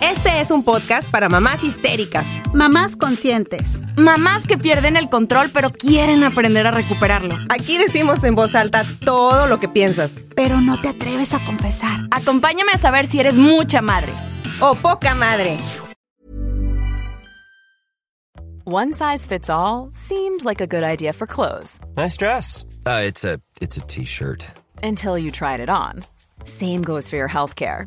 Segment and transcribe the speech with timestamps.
[0.00, 3.80] Este es un podcast para mamás histéricas, Mamás conscientes.
[3.96, 7.36] Mamás que pierden el control pero quieren aprender a recuperarlo.
[7.48, 10.16] Aquí decimos en voz alta todo lo que piensas.
[10.34, 12.00] Pero no te atreves a confesar.
[12.10, 14.12] Acompáñame a saber si eres mucha madre.
[14.60, 15.56] O poca madre.
[18.64, 22.64] One size fits all seemed like a good idea for clothes Nice dress.
[22.86, 24.46] Uh, it's a it's a t-shirt.
[24.82, 26.04] until you tried it on.
[26.44, 27.86] Same goes for your healthcare.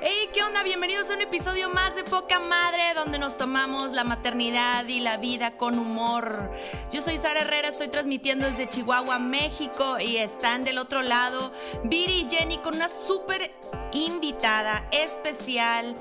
[0.00, 0.62] Hey, ¿qué onda?
[0.62, 5.18] Bienvenidos a un episodio más de Poca Madre, donde nos tomamos la maternidad y la
[5.18, 6.50] vida con humor.
[6.90, 11.52] Yo soy Sara Herrera, estoy transmitiendo desde Chihuahua, México, y están del otro lado
[11.84, 13.52] Viri y Jenny con una súper
[13.92, 15.96] invitada especial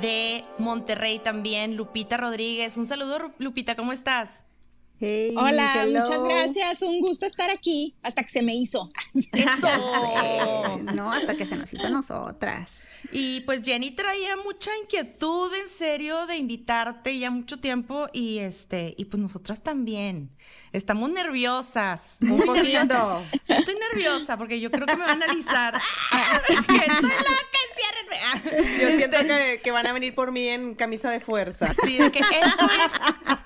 [0.00, 2.76] de Monterrey también, Lupita Rodríguez.
[2.76, 4.44] Un saludo, Lupita, ¿cómo estás?
[5.04, 5.98] Hey, Hola, hello.
[5.98, 6.82] muchas gracias.
[6.82, 8.88] Un gusto estar aquí hasta que se me hizo.
[9.32, 9.66] Eso.
[10.94, 12.86] No, hasta que se nos hizo a nosotras.
[13.10, 18.94] Y pues Jenny traía mucha inquietud en serio de invitarte ya mucho tiempo y este
[18.96, 20.30] y pues nosotras también.
[20.72, 22.18] Estamos nerviosas.
[22.20, 23.24] Un muy poquito.
[23.46, 25.74] Yo estoy nerviosa porque yo creo que me van a analizar.
[26.12, 26.40] ¡Ah!
[26.46, 28.80] Que estoy loca, enciérrenme.
[28.80, 31.72] Yo siento que, que van a venir por mí en camisa de fuerza.
[31.84, 33.36] Sí, de que esto es,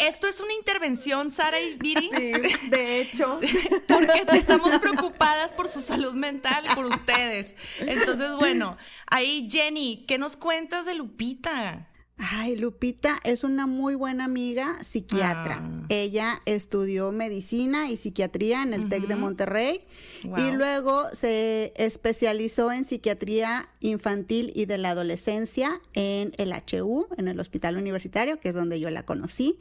[0.00, 2.10] esto es una intervención, Sara y Viri.
[2.14, 2.32] Sí,
[2.68, 3.40] de hecho.
[3.88, 7.54] Porque estamos preocupadas por su salud mental, por ustedes.
[7.78, 11.88] Entonces, bueno, ahí Jenny, ¿qué nos cuentas de Lupita?
[12.16, 15.60] Ay, Lupita es una muy buena amiga psiquiatra.
[15.60, 15.86] Ah.
[15.88, 19.80] Ella estudió medicina y psiquiatría en el TEC de Monterrey
[20.22, 27.28] y luego se especializó en psiquiatría infantil y de la adolescencia en el HU, en
[27.28, 29.58] el Hospital Universitario, que es donde yo la conocí.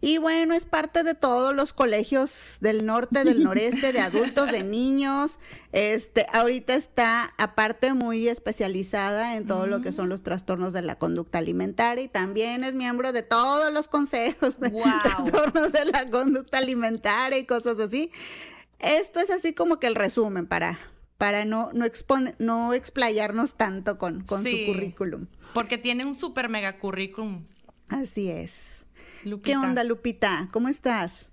[0.00, 4.62] Y bueno, es parte de todos los colegios del norte, del noreste, de adultos, de
[4.62, 5.38] niños.
[5.72, 10.96] Este, ahorita está aparte muy especializada en todo lo que son los trastornos de la
[10.98, 14.70] conducta alimentaria y también es miembro de todos los consejos de
[15.02, 18.10] trastornos de la conducta alimentaria y cosas así.
[18.78, 20.78] Esto es así como que el resumen para
[21.18, 24.66] para no no expone- no explayarnos tanto con, con Sí.
[24.66, 25.26] su currículum.
[25.54, 27.44] Porque tiene un super mega currículum.
[27.88, 28.86] Así es.
[29.24, 29.44] Lupita.
[29.60, 30.48] ¿Qué onda, Lupita?
[30.52, 31.30] ¿Cómo estás?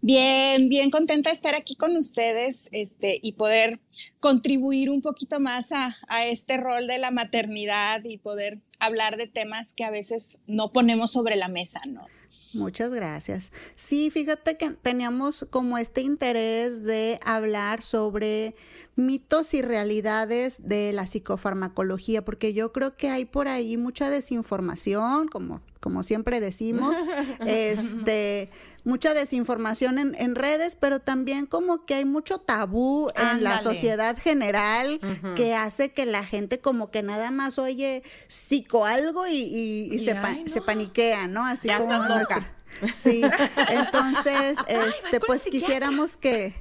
[0.00, 3.80] Bien, bien contenta de estar aquí con ustedes este, y poder
[4.20, 9.26] contribuir un poquito más a, a este rol de la maternidad y poder hablar de
[9.26, 12.06] temas que a veces no ponemos sobre la mesa, ¿no?
[12.54, 13.52] Muchas gracias.
[13.76, 18.54] Sí, fíjate que teníamos como este interés de hablar sobre
[18.98, 25.28] mitos y realidades de la psicofarmacología, porque yo creo que hay por ahí mucha desinformación,
[25.28, 26.96] como, como siempre decimos,
[27.46, 28.50] este,
[28.84, 34.16] mucha desinformación en, en redes, pero también como que hay mucho tabú en la sociedad
[34.18, 35.00] general
[35.36, 39.96] que hace que la gente como que nada más oye psico algo y, y- y
[39.96, 40.46] Y se, pa- no.
[40.48, 41.44] se paniquea, ¿no?
[41.46, 42.54] Así Ya como estás nuestro- loca.
[42.94, 43.22] Sí,
[43.70, 46.54] entonces, este, pues quisiéramos que,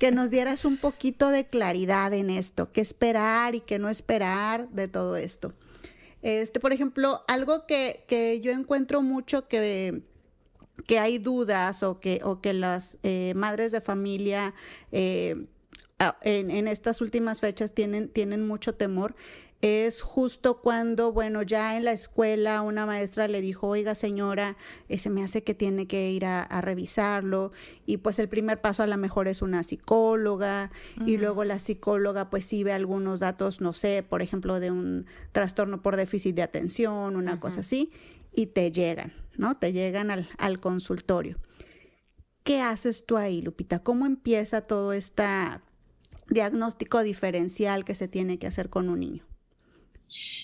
[0.00, 4.70] que nos dieras un poquito de claridad en esto, qué esperar y qué no esperar
[4.70, 5.52] de todo esto.
[6.22, 10.02] Este, por ejemplo, algo que, que yo encuentro mucho que,
[10.86, 14.54] que hay dudas o que, o que las eh, madres de familia
[14.90, 15.46] eh,
[16.22, 19.14] en, en estas últimas fechas tienen, tienen mucho temor
[19.62, 24.56] es justo cuando, bueno, ya en la escuela una maestra le dijo, oiga señora,
[24.88, 27.52] eh, se me hace que tiene que ir a, a revisarlo
[27.84, 30.70] y pues el primer paso a lo mejor es una psicóloga
[31.06, 35.06] y luego la psicóloga pues sí ve algunos datos, no sé, por ejemplo, de un
[35.32, 37.90] trastorno por déficit de atención, una cosa así,
[38.32, 39.12] y te llegan.
[39.40, 39.56] ¿no?
[39.56, 41.38] Te llegan al, al consultorio.
[42.44, 43.80] ¿Qué haces tú ahí, Lupita?
[43.80, 45.24] ¿Cómo empieza todo este
[46.28, 49.29] diagnóstico diferencial que se tiene que hacer con un niño?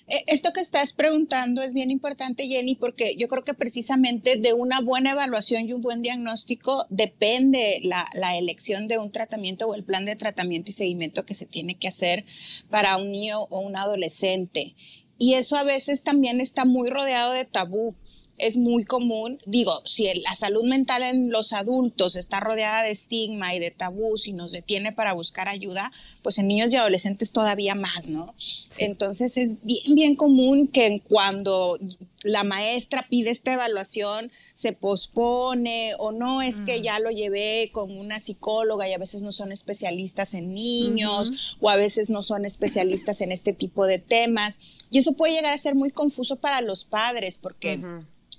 [0.08, 4.52] Eh, esto que estás preguntando es bien importante, Jenny, porque yo creo que precisamente de
[4.52, 9.84] una buena evaluación y un buen diagnóstico depende la, elección de un tratamiento o el
[9.84, 12.24] plan de tratamiento y seguimiento que se tiene que hacer
[12.70, 14.74] para un niño o un adolescente.
[15.18, 17.94] Y eso a veces también está muy rodeado de tabú
[18.38, 23.54] es muy común, digo, si la salud mental en los adultos está rodeada de estigma
[23.54, 25.92] y de tabús y nos detiene para buscar ayuda,
[26.22, 28.34] pues en niños y adolescentes todavía más, ¿no?
[28.78, 31.78] Entonces es bien, bien común que cuando
[32.22, 37.96] la maestra pide esta evaluación se pospone o no es que ya lo llevé con
[37.96, 42.44] una psicóloga y a veces no son especialistas en niños o a veces no son
[42.44, 44.58] especialistas en este tipo de temas.
[44.90, 47.80] Y eso puede llegar a ser muy confuso para los padres porque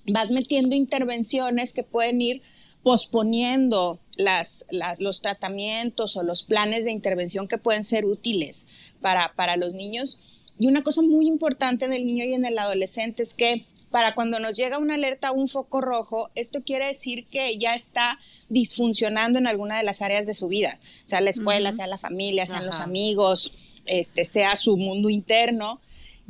[0.07, 2.41] vas metiendo intervenciones que pueden ir
[2.83, 4.65] posponiendo las,
[4.99, 8.65] los tratamientos o los planes de intervención que pueden ser útiles
[9.01, 10.17] para, para los niños.
[10.57, 14.15] Y una cosa muy importante en el niño y en el adolescente es que para
[14.15, 18.19] cuando nos llega una alerta, un foco rojo, esto quiere decir que ya está
[18.49, 22.45] disfuncionando en alguna de las áreas de su vida, sea la escuela, sea la familia,
[22.45, 23.53] sean los amigos,
[23.85, 25.79] este, sea su mundo interno.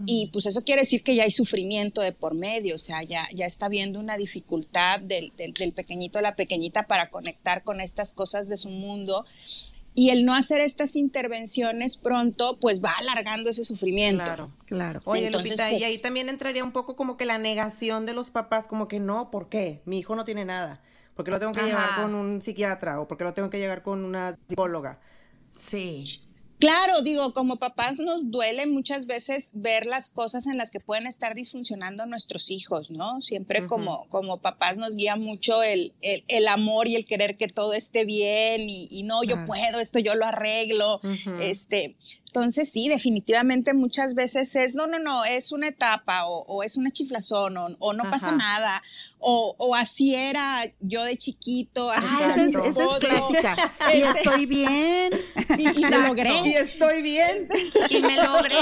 [0.06, 3.28] Y pues eso quiere decir que ya hay sufrimiento de por medio, o sea, ya,
[3.34, 8.14] ya está viendo una dificultad del, del, pequeñito o la pequeñita para conectar con estas
[8.14, 9.26] cosas de su mundo.
[9.96, 14.24] Y el no hacer estas intervenciones pronto, pues va alargando ese sufrimiento.
[14.24, 15.02] Claro, claro.
[15.06, 18.30] Oye, Lupita, y pues ahí también entraría un poco como que la negación de los
[18.30, 19.82] papás, como que no, ¿por qué?
[19.86, 20.82] Mi hijo no tiene nada.
[21.16, 23.02] ¿Por qué lo tengo que llevar con un psiquiatra?
[23.02, 25.00] ¿O por qué lo tengo que llevar con una psicóloga?
[25.58, 26.22] Sí.
[26.60, 31.06] Claro, digo, como papás nos duele muchas veces ver las cosas en las que pueden
[31.06, 33.22] estar disfuncionando nuestros hijos, ¿no?
[33.22, 37.74] Siempre como, como papás nos guía mucho el, el, amor y el querer que todo
[37.74, 41.00] esté bien y, no, yo puedo, esto yo lo arreglo,
[41.40, 41.96] este,
[42.28, 46.92] entonces, sí, definitivamente muchas veces es, no, no, no, es una etapa o, es una
[46.92, 48.84] chiflazón o, no pasa nada
[49.20, 51.90] o, así era yo de chiquito.
[51.92, 53.56] Ah, esa, es, clásica.
[53.96, 55.12] y estoy bien.
[55.58, 56.30] Y, me logré.
[56.46, 57.50] Y estoy bien.
[57.90, 58.56] y me logré.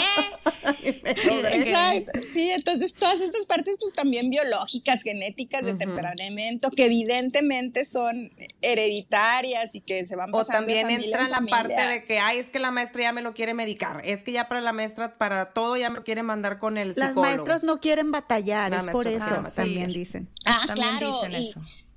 [0.84, 2.20] Exacto.
[2.34, 9.76] Sí, entonces todas estas partes pues también biológicas, genéticas, de temperamento, que evidentemente son hereditarias
[9.76, 10.56] y que se van pasando.
[10.56, 13.34] O también entra la parte de que, ay, es que la maestra ya me lo
[13.34, 14.02] quiere medicar.
[14.06, 16.94] Es que ya para la maestra, para todo ya me lo quiere mandar con el
[16.94, 17.22] psicólogo.
[17.22, 20.30] Las maestras no quieren batallar, es por eso, también dicen.
[20.46, 21.22] Ah, claro.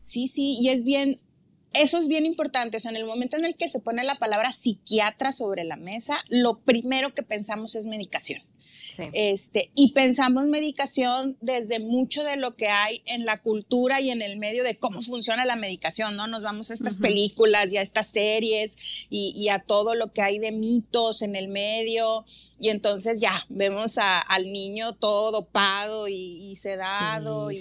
[0.02, 1.20] Sí, sí, y es bien,
[1.74, 2.78] eso es bien importante.
[2.78, 5.76] O sea, en el momento en el que se pone la palabra psiquiatra sobre la
[5.76, 8.42] mesa, lo primero que pensamos es medicación.
[9.12, 14.22] Este, y pensamos medicación desde mucho de lo que hay en la cultura y en
[14.22, 16.26] el medio de cómo funciona la medicación, ¿no?
[16.26, 18.76] Nos vamos a estas películas y a estas series
[19.10, 22.24] y, a todo lo que hay de mitos en el medio.
[22.60, 27.50] Y entonces ya vemos al niño todo dopado y, sedado.
[27.50, 27.58] y,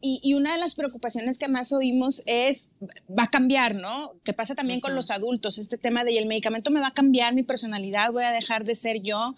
[0.00, 2.66] y, una de las preocupaciones que más oímos es,
[3.10, 4.14] va a cambiar, ¿no?
[4.24, 7.34] Que pasa también con los adultos, este tema de, el medicamento me va a cambiar
[7.34, 9.34] mi personalidad, voy a dejar de ser yo.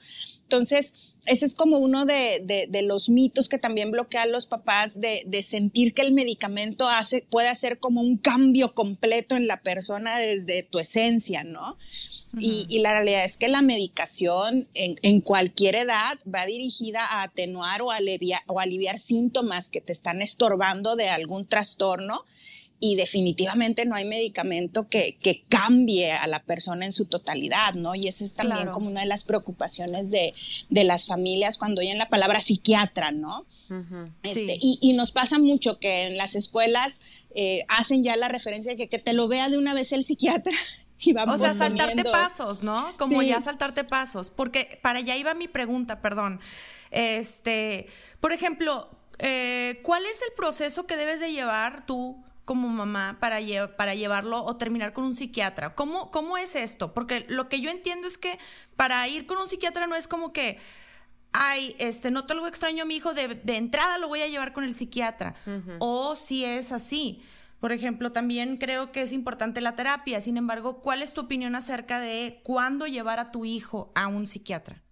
[0.51, 0.95] Entonces,
[1.27, 5.23] ese es como uno de, de, los mitos que también bloquean a los papás de,
[5.27, 10.19] de, sentir que el medicamento hace, puede hacer como un cambio completo en la persona
[10.19, 11.79] desde tu esencia, ¿no?
[12.37, 17.83] y, la realidad es que la medicación en, en, cualquier edad va dirigida a atenuar
[17.83, 17.91] o,
[18.47, 22.25] o aliviar síntomas que te están estorbando de algún trastorno
[22.81, 27.95] y definitivamente no hay medicamento que, que, cambie a la persona en su totalidad, ¿no?
[27.95, 30.33] Y esa es también como una de las preocupaciones de,
[30.71, 33.45] de, las familias cuando oyen la palabra psiquiatra, ¿no?
[34.23, 37.01] Este, y, y, nos pasa mucho que en las escuelas
[37.35, 40.03] eh, hacen ya la referencia de que, que te lo vea de una vez el
[40.03, 40.57] psiquiatra
[41.29, 42.93] o sea, saltarte pasos, ¿no?
[42.99, 44.31] Como ya saltarte pasos.
[44.31, 46.41] Porque para allá iba mi pregunta, perdón.
[46.91, 47.89] Este,
[48.21, 53.39] por ejemplo, eh, ¿cuál es el proceso que debes de llevar tú como mamá para,
[53.77, 55.77] para llevarlo o terminar con un psiquiatra?
[55.77, 56.93] ¿Cómo, ¿Cómo es esto?
[56.93, 58.41] Porque lo que yo entiendo es que
[58.75, 60.59] para ir con un psiquiatra no es como que
[61.31, 64.65] ay, este, noto algo extraño a mi hijo, de, entrada lo voy a llevar con
[64.65, 65.37] el psiquiatra.
[65.79, 67.23] O si es así.
[67.61, 70.21] Por ejemplo, también creo que es importante la terapia.
[70.21, 74.27] Sin embargo, ¿cuál es tu opinión acerca de cuándo llevar a tu hijo a un
[74.27, 74.83] psiquiatra?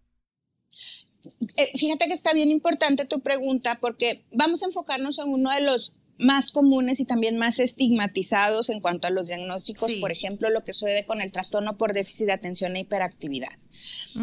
[1.56, 5.62] Eh, fíjate que está bien importante tu pregunta porque vamos a enfocarnos en uno de
[5.62, 10.64] los más comunes y también más estigmatizados en cuanto a los diagnósticos, por ejemplo, lo
[10.64, 13.56] que sucede con el trastorno por déficit de atención e hiperactividad,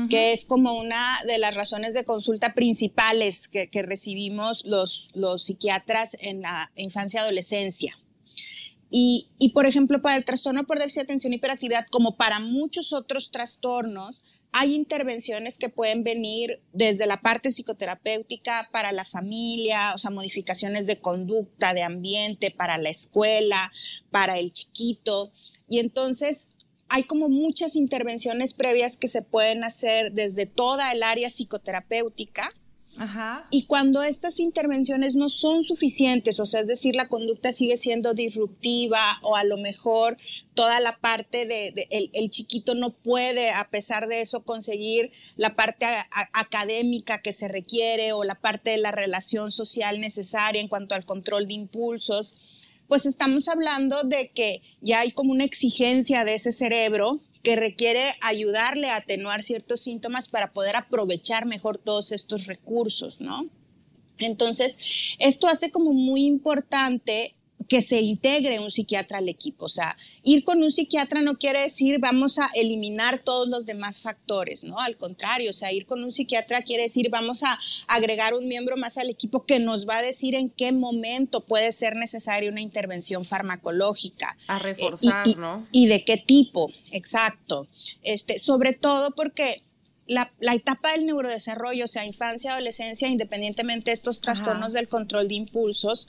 [0.09, 6.17] que es como una de las razones de consulta principales que, recibimos los, los psiquiatras
[6.19, 7.97] en la infancia y adolescencia.
[8.89, 12.39] Y, y, por ejemplo, para el trastorno por déficit de atención e hiperactividad, como para
[12.39, 14.21] muchos otros trastornos,
[14.57, 20.87] hay intervenciones que pueden venir desde la parte psicoterapéutica para la familia, o sea, modificaciones
[20.87, 23.73] de conducta, de ambiente, para la escuela,
[24.11, 25.33] para el chiquito.
[25.67, 26.47] Y entonces
[26.87, 32.49] hay como muchas intervenciones previas que se pueden hacer desde toda el área psicoterapéutica
[33.49, 38.13] y cuando estas intervenciones no son suficientes, o sea, es decir, la conducta sigue siendo
[38.13, 40.15] disruptiva o a lo mejor
[40.53, 45.85] toda la parte de, el, chiquito no puede, a pesar de eso, conseguir la parte
[46.33, 51.05] académica que se requiere o la parte de la relación social necesaria en cuanto al
[51.05, 52.35] control de impulsos,
[52.87, 58.01] pues estamos hablando de que ya hay como una exigencia de ese cerebro que requiere
[58.21, 63.47] ayudarle a atenuar ciertos síntomas para poder aprovechar mejor todos estos recursos, ¿no?
[64.17, 64.77] Entonces,
[65.19, 67.35] esto hace como muy importante
[67.67, 69.65] que se integre un psiquiatra al equipo.
[69.65, 74.01] O sea, ir con un psiquiatra no quiere decir vamos a eliminar todos los demás
[74.01, 74.79] factores, ¿no?
[74.79, 78.77] Al contrario, o sea, ir con un psiquiatra quiere decir vamos a agregar un miembro
[78.77, 82.61] más al equipo que nos va a decir en qué momento puede ser necesaria una
[82.61, 84.37] intervención farmacológica.
[84.47, 85.67] A reforzar, ¿no?
[85.71, 87.67] Y de qué tipo, exacto.
[88.03, 89.63] Este, sobre todo porque
[90.07, 95.35] la, etapa del neurodesarrollo, o sea, infancia, adolescencia, independientemente de estos trastornos del control de
[95.35, 96.07] impulsos,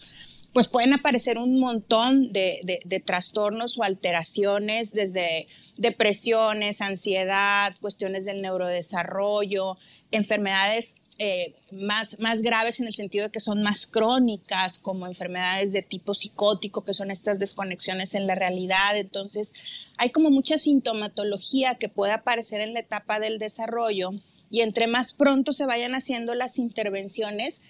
[0.57, 9.77] pues pueden aparecer un montón de, trastornos o alteraciones, desde depresiones, ansiedad, cuestiones del neurodesarrollo,
[10.13, 15.73] enfermedades eh, más, más graves en el sentido de que son más crónicas, como enfermedades
[15.73, 18.97] de tipo psicótico, que son estas desconexiones en la realidad.
[18.97, 19.53] Entonces,
[19.99, 24.13] hay como mucha sintomatología que puede aparecer en la etapa del desarrollo
[24.51, 27.61] y entre más pronto se vayan haciendo las intervenciones,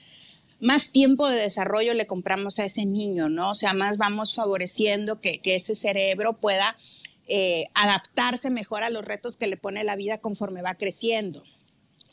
[0.60, 3.50] más tiempo de desarrollo le compramos a ese niño, ¿no?
[3.50, 6.76] O sea, más vamos favoreciendo que, ese cerebro pueda
[7.28, 11.42] eh, adaptarse mejor a los retos que le pone la vida conforme va creciendo.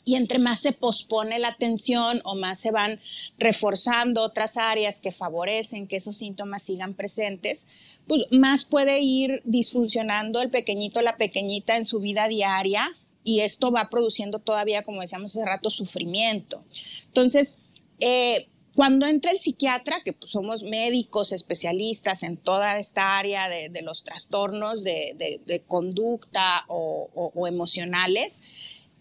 [0.06, 3.00] Y entre más se pospone la atención o más se van
[3.38, 7.66] reforzando otras áreas que favorecen que esos síntomas sigan presentes,
[8.06, 12.90] pues más puede ir disfuncionando el pequeñito, la pequeñita en su vida diaria
[13.24, 16.62] y esto va produciendo todavía, como decíamos hace rato, sufrimiento.
[17.06, 17.54] Entonces,
[18.06, 23.80] eh, cuando entra el psiquiatra, que pues, somos médicos especialistas en toda esta área de,
[23.80, 28.42] los trastornos de, conducta o, emocionales,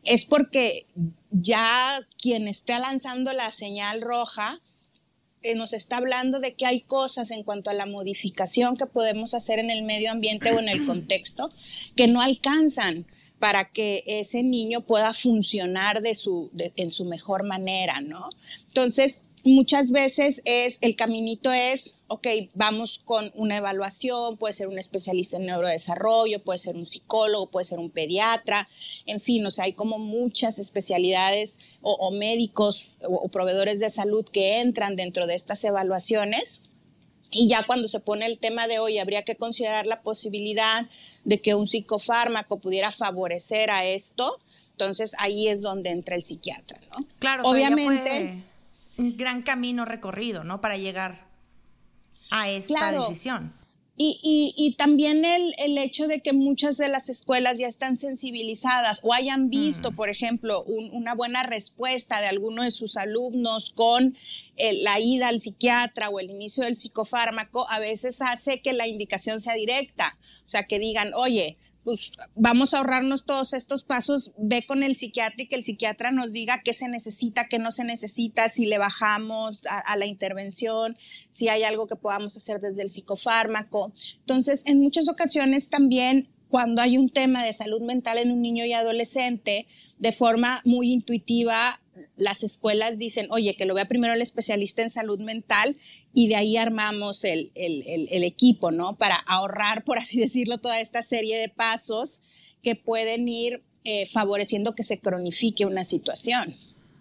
[0.05, 0.85] es porque
[1.31, 4.61] ya quien está lanzando la señal roja
[5.41, 9.33] eh, nos está hablando de que hay cosas en cuanto a la modificación que podemos
[9.33, 11.49] hacer en el medio ambiente o en el contexto
[11.97, 13.05] que no alcanzan
[13.43, 18.29] para que ese niño pueda funcionar de su, en su mejor manera, ¿no?
[18.69, 24.79] Entonces, muchas veces es, el caminito es, ok, vamos con una evaluación, puede ser un
[24.79, 28.69] especialista en neurodesarrollo, puede ser un psicólogo, puede ser un pediatra,
[29.05, 34.61] en fin, o sea, hay como muchas especialidades o, médicos o proveedores de salud que
[34.61, 36.61] entran dentro de estas evaluaciones
[37.33, 40.87] y ya cuando se pone el tema de hoy, habría que considerar la posibilidad
[41.23, 44.39] de que un psicofármaco pudiera favorecer a esto.
[44.71, 47.05] Entonces ahí es donde entra el psiquiatra, ¿no?
[47.19, 48.43] Claro, obviamente.
[48.97, 50.61] un gran camino recorrido, ¿no?
[50.61, 51.27] Para llegar
[52.29, 53.53] a esta decisión.
[53.95, 59.01] Y, y, también el, el, hecho de que muchas de las escuelas ya están sensibilizadas
[59.03, 59.95] o hayan visto, mm.
[59.95, 64.17] por ejemplo, una buena respuesta de alguno de sus alumnos con
[64.57, 69.41] la ida al psiquiatra o el inicio del psicofármaco, a veces hace que la indicación
[69.41, 70.17] sea directa.
[70.43, 74.95] O sea, que digan, oye, pues vamos a ahorrarnos todos estos pasos, ve con el
[74.95, 78.65] psiquiatra y que el psiquiatra nos diga qué se necesita, qué no se necesita, si
[78.65, 80.97] le bajamos a, la intervención,
[81.29, 83.93] si hay algo que podamos hacer desde el psicofármaco.
[84.19, 88.63] Entonces, en muchas ocasiones también cuando hay un tema de salud mental en un niño
[88.63, 89.65] y adolescente,
[89.97, 91.81] de forma muy intuitiva,
[92.15, 95.77] las escuelas dicen, oye, que lo vea primero el especialista en salud mental
[96.13, 98.97] y de ahí armamos el, equipo, ¿no?
[98.97, 102.21] Para ahorrar, por así decirlo, toda esta serie de pasos
[102.61, 106.55] que pueden ir eh, favoreciendo que se cronifique una situación.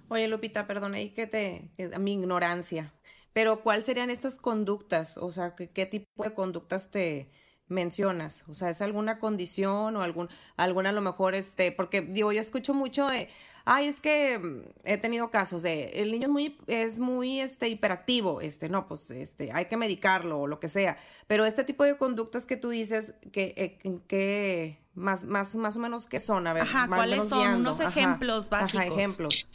[0.09, 2.93] Oye, Lupita, perdón ahí que te, a mi ignorancia,
[3.33, 5.17] pero ¿cuáles serían estas conductas?
[5.17, 7.31] O sea, ¿qué, tipo de conductas te,
[7.69, 8.45] mencionas?
[8.49, 12.41] O sea, ¿es alguna condición o algún, alguna a lo mejor, este, porque digo, yo
[12.41, 13.29] escucho mucho de,
[13.65, 17.69] ay, es que mm, he tenido casos de, el niño es muy, es muy, este,
[17.69, 21.85] hiperactivo, este, no, pues, este, hay que medicarlo o lo que sea, pero este tipo
[21.85, 26.47] de conductas que tú dices, que, eh, que más, más, más o menos, ¿qué son?
[26.47, 27.57] A ver, Ajá, ¿cuáles son?
[27.57, 28.81] Unos ejemplos básicos.
[28.81, 29.49] Ajá, ejemplos.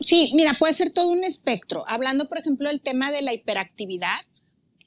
[0.00, 1.84] Sí, mira, puede ser todo un espectro.
[1.86, 4.20] Hablando, por ejemplo, del tema de la hiperactividad,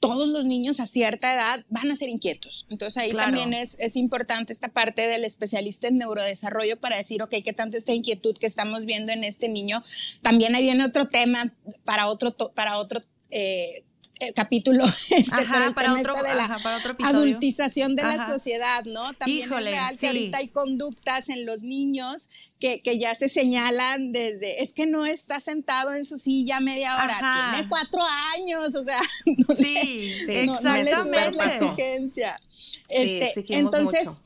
[0.00, 2.66] todos los niños a cierta edad van a ser inquietos.
[2.68, 7.34] Entonces ahí también es, es, importante esta parte del especialista en neurodesarrollo para decir, ok,
[7.44, 9.82] ¿qué tanto esta inquietud que estamos viendo en este niño?
[10.22, 13.84] También ahí viene otro tema para otro, para otro eh, eh,
[14.32, 17.18] capítulo este, ajá, para, otro, de la para otro episodio.
[17.18, 19.12] adultización de la sociedad, ¿no?
[19.14, 22.28] También es real que ahorita hay conductas en los niños
[22.60, 26.96] que, que, ya se señalan desde, es que no está sentado en su silla media
[26.96, 28.00] hora, tiene cuatro
[28.34, 31.36] años, o sea, no sí, le, no, exactamente.
[31.36, 32.40] la exigencia.
[32.88, 34.22] Este, entonces,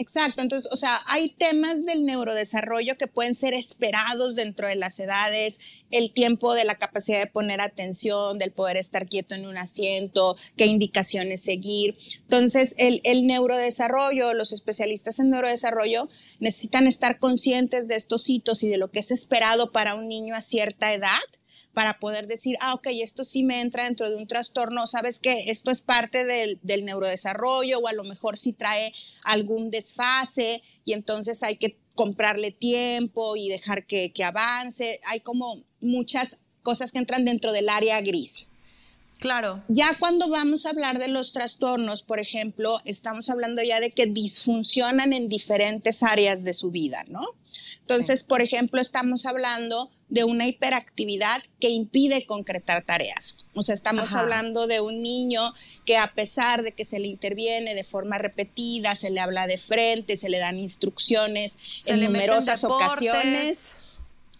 [0.00, 5.00] Exacto, entonces, o sea, hay temas del neurodesarrollo que pueden ser esperados dentro de las
[5.00, 5.58] edades,
[5.90, 10.36] el tiempo de la capacidad de poner atención, del poder estar quieto en un asiento,
[10.56, 11.98] qué indicaciones seguir.
[12.22, 16.06] Entonces, el, el neurodesarrollo, los especialistas en neurodesarrollo
[16.38, 20.36] necesitan estar conscientes de estos hitos y de lo que es esperado para un niño
[20.36, 21.18] a cierta edad
[21.78, 25.44] para poder decir, ah, ok, esto sí me entra dentro de un trastorno, sabes que
[25.46, 28.92] esto es parte del, del neurodesarrollo o a lo mejor sí trae
[29.22, 34.98] algún desfase y entonces hay que comprarle tiempo y dejar que, que avance.
[35.06, 38.48] Hay como muchas cosas que entran dentro del área gris.
[39.20, 39.62] Claro.
[39.68, 44.06] Ya cuando vamos a hablar de los trastornos, por ejemplo, estamos hablando ya de que
[44.06, 47.20] disfuncionan en diferentes áreas de su vida, ¿no?
[47.80, 53.36] Entonces, por ejemplo, estamos hablando de una hiperactividad que impide concretar tareas.
[53.54, 57.74] O sea, estamos hablando de un niño que a pesar de que se le interviene
[57.74, 63.72] de forma repetida, se le habla de frente, se le dan instrucciones en numerosas ocasiones,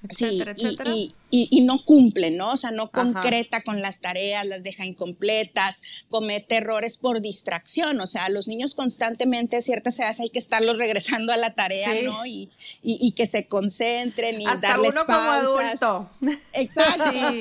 [0.03, 0.93] etcétera, etcétera.
[1.31, 2.53] Y, no cumple, ¿no?
[2.53, 8.01] O sea, no concreta con las tareas, las deja incompletas, comete errores por distracción.
[8.01, 11.55] O sea, a los niños constantemente a ciertas edades hay que estarlos regresando a la
[11.55, 12.25] tarea, ¿no?
[12.25, 12.49] Y,
[12.83, 15.81] y, que se concentren y Hasta darles uno pausas.
[15.81, 16.11] como adulto.
[16.53, 17.11] Exacto.
[17.11, 17.41] Sí.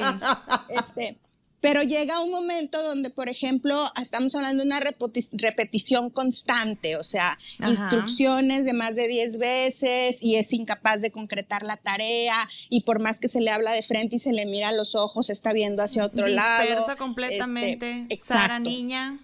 [0.70, 1.18] Este,
[1.62, 7.38] pero llega un momento donde, por ejemplo, estamos hablando de una repetición constante, o sea,
[7.60, 13.00] instrucciones de más de 10 veces y es incapaz de concretar la tarea y por
[13.00, 15.54] más que se le habla de frente y se le mira a los ojos, está
[15.54, 16.64] viendo hacia otro lado.
[16.64, 18.06] Dispersa completamente.
[18.10, 19.20] Este, Sara niña.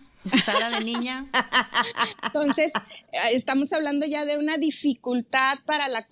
[0.45, 1.27] Sara de niña.
[2.23, 2.71] Entonces,
[3.11, 6.07] eh, estamos hablando ya de una dificultad para, la,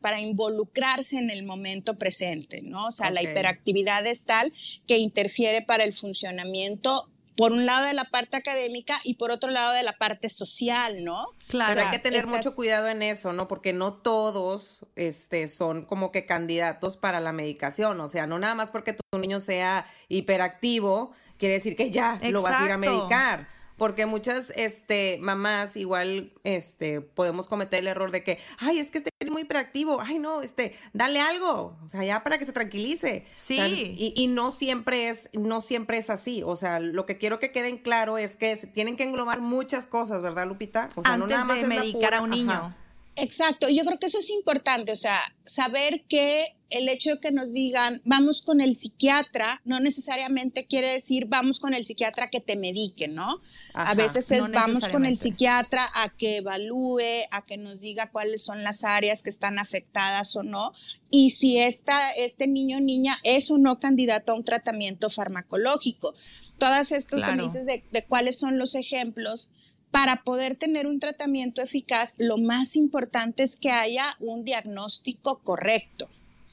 [0.00, 2.88] para involucrarse en el momento presente, ¿no?
[2.88, 4.52] O sea, la hiperactividad es tal
[4.86, 9.50] que interfiere para el funcionamiento por un lado de la parte académica y por otro
[9.50, 11.26] lado de la parte social, ¿no?
[11.48, 13.46] Claro, Pero hay que tener mucho cuidado en eso, ¿no?
[13.46, 18.54] Porque no todos este, son como que candidatos para la medicación, o sea, no nada
[18.54, 22.78] más porque tu niño sea hiperactivo, quiere decir que ya lo vas a ir a
[22.78, 28.90] medicar porque muchas este mamás igual este podemos cometer el error de que ay es
[28.90, 32.44] que este es muy hiperactivo ay no este dale algo o sea ya para que
[32.44, 33.58] se tranquilice sí.
[33.60, 37.52] y, y, no siempre es no siempre es así o sea lo que quiero que
[37.52, 41.44] queden claro es que tienen que englobar muchas cosas verdad Lupita o sea no nada
[41.44, 42.74] más de medicar a un niño
[43.16, 47.30] Exacto, yo creo que eso es importante, o sea, saber que el hecho de que
[47.30, 52.40] nos digan vamos con el psiquiatra no necesariamente quiere decir vamos con el psiquiatra que
[52.40, 53.40] te medique, ¿no?
[53.72, 57.00] a veces es vamos con el psiquiatra a que evalúe,
[57.30, 60.72] a que nos diga cuáles son las áreas que están afectadas o no,
[61.10, 66.14] y si esta, este niño o niña es o no candidato a un tratamiento farmacológico.
[66.58, 69.48] Todas estas que dices de, de cuáles son los ejemplos,
[69.96, 76.06] para poder tener un tratamiento eficaz, lo más importante es que haya un diagnóstico correcto.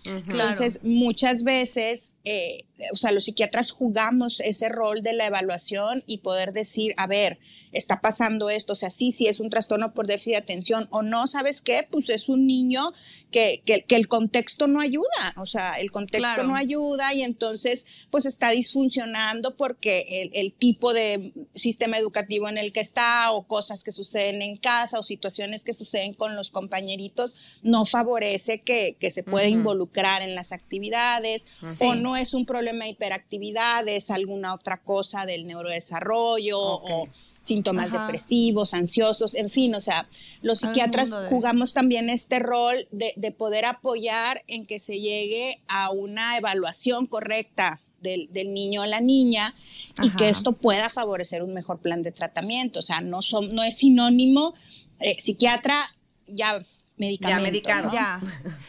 [0.06, 6.20] Entonces, muchas veces eh, o sea, los psiquiatras jugamos ese rol de la evaluación y
[6.20, 7.40] poder decir, a ver,
[7.72, 11.02] está pasando esto, o sea, sí, sí es un trastorno por déficit de atención o
[11.02, 11.82] no, ¿sabes qué?
[11.90, 12.94] Pues es un niño
[13.32, 18.26] que, que, el contexto no ayuda, o sea, el contexto no ayuda y entonces pues
[18.26, 23.84] está disfuncionando porque el, el, tipo de sistema educativo en el que está o cosas
[23.84, 29.12] que suceden en casa o situaciones que suceden con los compañeritos no favorece que, que
[29.12, 31.46] se pueda involucrar en las actividades
[31.82, 37.08] o no es un problema de hiperactividad, es alguna otra cosa del neurodesarrollo o
[37.42, 40.08] síntomas depresivos, ansiosos, en fin, o sea,
[40.42, 45.92] los psiquiatras jugamos también este rol de, de, poder apoyar en que se llegue a
[45.92, 49.56] una evaluación correcta del, del niño o la niña
[50.02, 53.64] y que esto pueda favorecer un mejor plan de tratamiento, o sea, no, son, no
[53.64, 54.54] es sinónimo,
[55.00, 55.96] eh, psiquiatra,
[56.28, 56.66] ya
[56.98, 57.44] medicamentos.
[57.46, 57.92] Ya medicado.
[57.92, 58.22] Ya.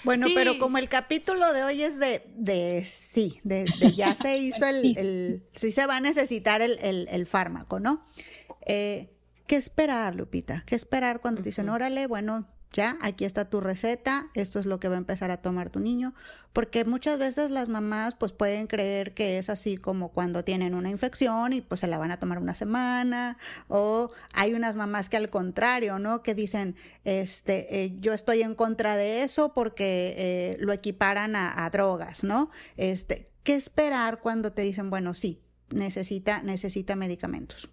[0.05, 0.33] Bueno, Sí.
[0.35, 4.67] pero como el capítulo de hoy es de, de sí, de, de ya se hizo
[4.67, 8.07] el, el- sí se va a necesitar el, el- el fármaco, ¿no?
[8.67, 9.11] Eh,
[9.47, 10.63] ¿Qué esperar, Lupita?
[10.67, 14.81] ¿Qué esperar cuando te dicen, órale, bueno, ya, aquí está tu receta, esto es lo
[14.81, 16.13] que va a empezar a tomar tu niño?
[16.53, 20.91] Porque muchas veces las mamás pues pueden creer que es así como cuando tienen una
[20.91, 25.17] infección y pues se la van a tomar una semana, o hay unas mamás que
[25.17, 26.23] al contrario, ¿no?
[26.23, 31.65] Que dicen, este, eh, yo estoy en contra de eso porque eh, lo equiparan a,
[31.65, 32.51] a drogas, ¿no?
[32.77, 37.71] Este, ¿qué esperar cuando te dicen, bueno, sí, necesita, necesita medicamentos?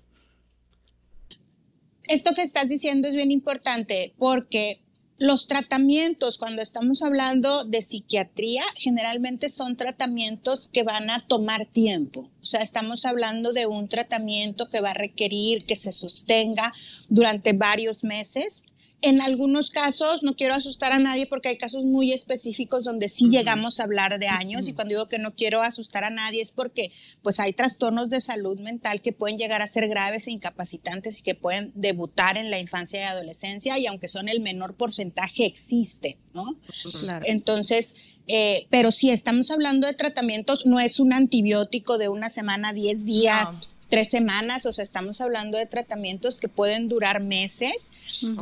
[2.12, 4.82] esto que estás diciendo es bien importante porque
[5.22, 12.32] los tratamientos, cuando estamos hablando de psiquiatría, generalmente son tratamientos que van a tomar tiempo.
[12.42, 16.74] O sea, estamos hablando de un tratamiento que va a requerir que se sostenga
[17.08, 18.64] durante varios meses.
[19.04, 23.30] En algunos casos, no quiero asustar a nadie porque hay casos muy específicos donde sí
[23.30, 26.52] llegamos a hablar de años y cuando digo que no quiero asustar a nadie es
[26.52, 26.92] porque
[27.24, 31.24] pues hay trastornos de salud mental que pueden llegar a ser graves e incapacitantes y
[31.24, 36.20] que pueden debutar en la infancia y adolescencia y aunque son el menor porcentaje existe,
[36.34, 36.56] ¿no?
[37.02, 37.26] Claro.
[37.28, 37.96] Entonces,
[38.28, 43.04] eh, pero si estamos hablando de tratamientos, no es un antibiótico de una semana, 10
[43.06, 43.68] días.
[43.68, 43.71] No.
[43.92, 47.92] Tres semanas, o sea, estamos hablando de tratamientos que pueden durar meses.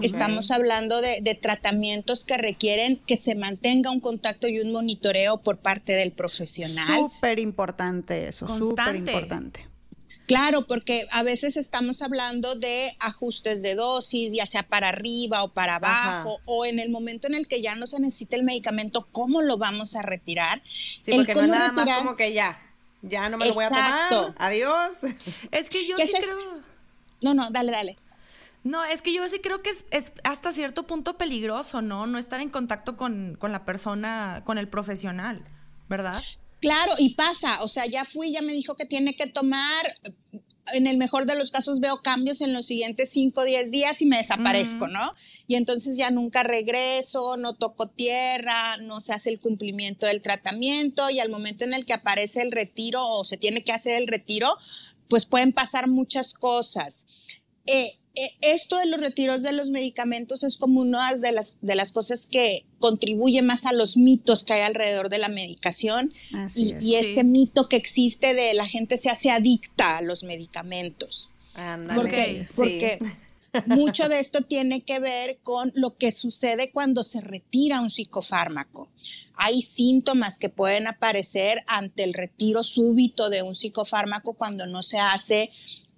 [0.02, 5.42] Estamos hablando de, de tratamientos que requieren que se mantenga un contacto y un monitoreo
[5.42, 6.86] por parte del profesional.
[6.88, 9.70] Súper importante eso, súper importante.
[10.30, 15.52] Claro, porque a veces estamos hablando de ajustes de dosis, ya sea para arriba o
[15.52, 16.44] para abajo, Ajá.
[16.46, 19.58] o en el momento en el que ya no se necesita el medicamento, ¿cómo lo
[19.58, 20.62] vamos a retirar?
[21.02, 22.62] Sí, El porque no es nada más como que ya,
[23.02, 24.16] ya no me lo voy a Exacto.
[24.22, 24.36] tomar.
[24.38, 25.04] Adiós.
[25.52, 26.62] Es que yo ¿Qué sí es- creo.
[27.22, 27.98] No, no, dale, dale.
[28.64, 32.08] No, es que yo sí creo que es, es hasta cierto punto peligroso, ¿no?
[32.08, 35.42] No estar en contacto con, con la persona, con el profesional,
[35.88, 36.22] ¿verdad?
[36.60, 39.86] Claro, y pasa, o sea, ya fui, ya me dijo que tiene que tomar,
[40.74, 44.02] en el mejor de los casos veo cambios en los siguientes 5 o 10 días
[44.02, 45.14] y me desaparezco, ¿no?
[45.48, 51.10] Y entonces ya nunca regreso, no toco tierra, no se hace el cumplimiento del tratamiento
[51.10, 54.08] y al momento en el que aparece el retiro o se tiene que hacer el
[54.08, 54.58] retiro,
[55.08, 57.06] pues pueden pasar muchas cosas.
[57.66, 58.00] Eh, eh,
[58.42, 62.26] esto de los retiros de los medicamentos es como una de las, de las cosas
[62.26, 66.84] que contribuye más a los mitos que hay alrededor de la medicación Así y, es.
[66.84, 67.28] y este Sí.
[67.28, 71.30] mito que existe de la gente se hace adicta a los medicamentos.
[71.96, 73.00] Porque, Ok, porque
[73.66, 78.90] mucho de esto tiene que ver con lo que sucede cuando se retira un psicofármaco.
[79.36, 85.00] Hay síntomas que pueden aparecer ante el retiro súbito de un psicofármaco cuando no se
[85.00, 85.50] hace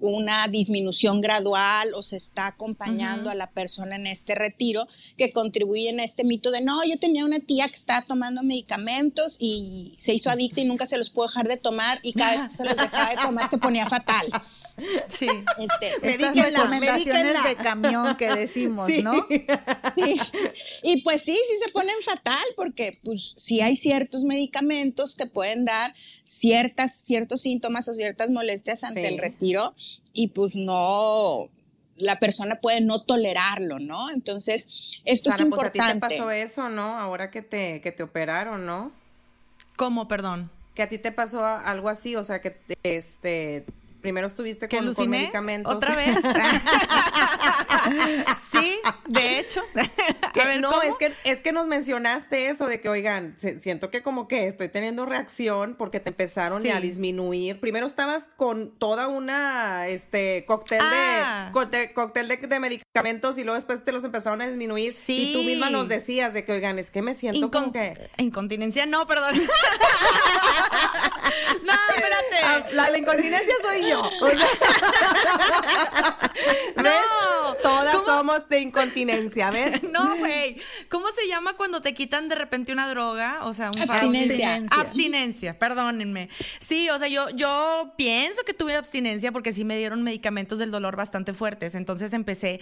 [0.02, 4.88] una disminución gradual o se está acompañando a la persona en este retiro
[5.18, 9.38] que contribuyen a este mito de no, yo tenía una tía que estaba tomando medicamentos
[9.40, 12.52] y se hizo adicta y nunca se los pudo dejar de tomar y cada vez
[12.52, 14.28] que se los dejaba de tomar se ponía fatal.
[15.10, 15.28] Sí.
[15.60, 19.04] Este, Estas recomendaciones de camión que decimos, Sí.
[19.04, 19.14] ¿no?
[19.96, 20.16] Sí.
[20.82, 25.66] Y pues sí, sí se ponen fatal porque pues sí hay ciertos medicamentos que pueden
[25.66, 25.94] dar
[26.26, 29.14] ciertas, ciertos síntomas o ciertas molestias ante Sí.
[29.14, 29.76] el retiro
[30.14, 31.50] y pues no,
[31.96, 34.10] la persona puede no tolerarlo, ¿no?
[34.10, 34.68] Entonces,
[35.06, 36.08] esto Sara, es pues a ti importante.
[36.08, 36.98] te pasó eso, ¿no?
[37.00, 38.92] Ahora que te, que te operaron, ¿no?
[39.78, 40.50] ¿Cómo, perdón?
[40.76, 43.66] Que a ti te pasó algo así, o sea, que te- este
[44.02, 45.76] primero estuviste ¿Que con, con medicamentos.
[45.76, 46.16] ¿Otra vez?
[48.52, 49.62] sí, de hecho.
[49.76, 50.82] A ver, no, ¿cómo?
[50.84, 54.70] es que, es que nos mencionaste eso de que, oigan, siento que como que estoy
[54.70, 56.70] teniendo reacción porque te empezaron Sí.
[56.70, 57.60] a disminuir.
[57.60, 61.46] Primero estabas con toda una, este, cóctel Ah.
[61.48, 64.94] de, cóctel, cóctel de, de medicamentos y luego después te los empezaron a disminuir.
[65.08, 65.46] Y tú Sí.
[65.46, 68.10] misma nos decías de que, oigan, es que me siento Incon- como que...
[68.18, 69.36] Incontinencia, no, perdón.
[71.64, 72.76] no, Ah, espérate.
[72.76, 73.91] La, la incontinencia soy yo.
[73.96, 74.38] O sea,
[76.78, 76.94] ¿Ves?
[77.22, 77.54] No.
[77.62, 78.06] Todas ¿Cómo?
[78.06, 79.84] somos de incontinencia, ¿ves?
[79.92, 80.58] No, güey.
[80.90, 83.40] ¿Cómo se llama cuando te quitan de repente una droga?
[83.44, 84.56] O sea, un Abstinencia.
[84.56, 84.80] Abstinencia.
[84.80, 86.30] Abstinencia, perdónenme.
[86.60, 90.72] Sí, o sea, yo, yo pienso que tuve abstinencia porque sí me dieron medicamentos del
[90.72, 91.76] dolor bastante fuertes.
[91.76, 92.60] Entonces empecé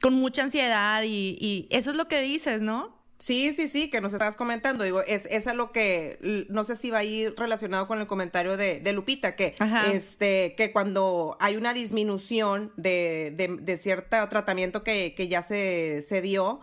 [0.00, 2.97] con mucha ansiedad y, y eso es lo que dices, ¿no?
[3.18, 4.84] Sí, sí, sí, que nos estabas comentando.
[4.84, 8.06] Digo, es, es a lo que no sé si va a ir relacionado con el
[8.06, 9.90] comentario de, de Lupita, que Ajá.
[9.90, 16.00] este, que cuando hay una disminución de, de, de cierto tratamiento que, que ya se,
[16.02, 16.60] se dio,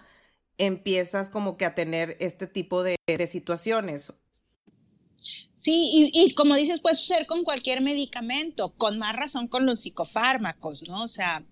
[0.57, 4.13] empiezas como que a tener este tipo de, de situaciones.
[5.57, 9.81] Sí, y, y como dices, puede suceder con cualquier medicamento, con más razón con los
[9.81, 11.03] psicofármacos, ¿no?
[11.03, 11.43] O sea,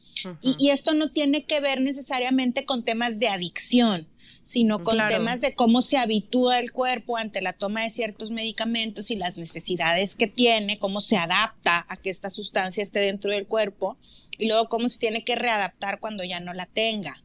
[0.41, 4.07] y, y esto no tiene que ver necesariamente con temas de adicción,
[4.43, 9.09] sino con temas de cómo se habitúa el cuerpo ante la toma de ciertos medicamentos
[9.11, 13.47] y las necesidades que tiene, cómo se adapta a que esta sustancia esté dentro del
[13.47, 13.97] cuerpo
[14.37, 17.23] y luego cómo se tiene que readaptar cuando ya no la tenga.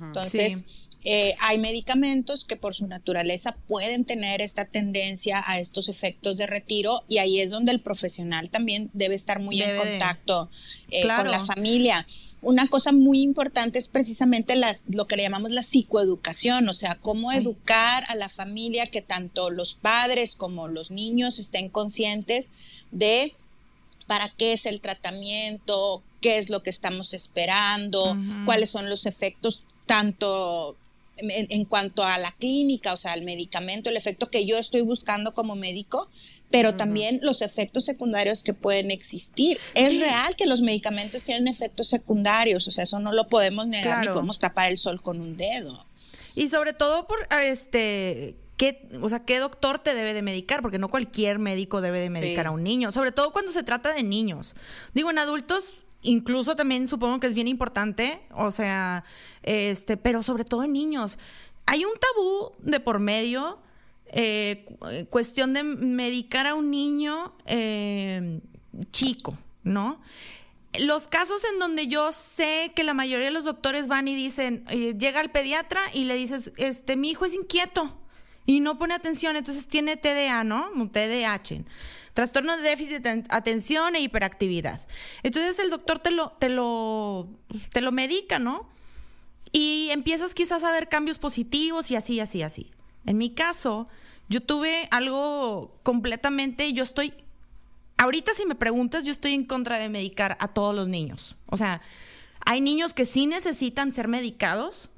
[0.00, 0.64] Entonces,
[1.04, 6.46] eh, hay medicamentos que por su naturaleza pueden tener esta tendencia a estos efectos de
[6.46, 10.50] retiro y ahí es donde el profesional también debe estar muy en contacto
[10.90, 12.06] eh, con la familia.
[12.42, 14.54] Una cosa muy importante es precisamente
[14.88, 19.50] lo que le llamamos la psicoeducación, o sea, cómo educar a la familia que tanto
[19.50, 22.48] los padres como los niños estén conscientes
[22.92, 23.34] de
[24.06, 29.62] para qué es el tratamiento, qué es lo que estamos esperando, cuáles son los efectos
[29.86, 30.76] tanto
[31.18, 35.34] en, cuanto a la clínica, o sea, el medicamento, el efecto que yo estoy buscando
[35.34, 36.08] como médico,
[36.50, 39.58] pero también los efectos secundarios que pueden existir.
[39.74, 44.00] Es real que los medicamentos tienen efectos secundarios, o sea, eso no lo podemos negar
[44.00, 45.86] ni podemos tapar el sol con un dedo.
[46.34, 50.78] Y sobre todo por este ¿Qué, o sea, qué doctor te debe de medicar, porque
[50.78, 54.02] no cualquier médico debe de medicar a un niño, sobre todo cuando se trata de
[54.02, 54.54] niños.
[54.92, 59.04] Digo, en adultos incluso también supongo que es bien importante, o sea,
[59.42, 61.18] este, pero sobre todo en niños.
[61.66, 63.58] Hay un tabú de por medio,
[64.12, 64.66] eh,
[65.08, 68.40] cuestión de medicar a un niño eh,
[68.90, 70.00] chico, ¿no?
[70.78, 74.64] Los casos en donde yo sé que la mayoría de los doctores van y dicen,
[74.68, 77.96] eh, llega el pediatra y le dices, este, mi hijo es inquieto
[78.46, 80.70] y no pone atención, entonces tiene TDA, ¿no?
[80.90, 81.64] TDAH
[82.14, 84.80] trastorno de déficit de atención e hiperactividad.
[85.22, 87.28] Entonces el doctor te lo, te lo,
[87.72, 88.68] te lo medica, ¿no?
[89.52, 92.70] Y empiezas quizás a ver cambios positivos y así, así, así.
[93.06, 93.88] En mi caso,
[94.28, 97.12] yo tuve algo completamente, yo estoy,
[97.96, 101.36] ahorita si me preguntas, yo estoy en contra de medicar a todos los niños.
[101.46, 101.80] O sea,
[102.44, 104.90] hay niños que sí necesitan ser medicados,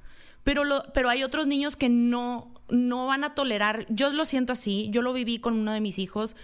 [0.44, 4.52] pero, lo, pero hay otros niños que no, no van a tolerar, yo lo siento
[4.52, 6.36] así, yo lo viví con uno de mis hijos,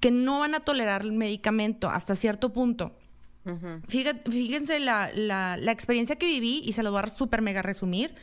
[0.00, 2.92] que no van a tolerar el medicamento hasta cierto punto.
[3.88, 8.14] Fíjense la, la, experiencia que viví y se lo voy a súper mega resumir.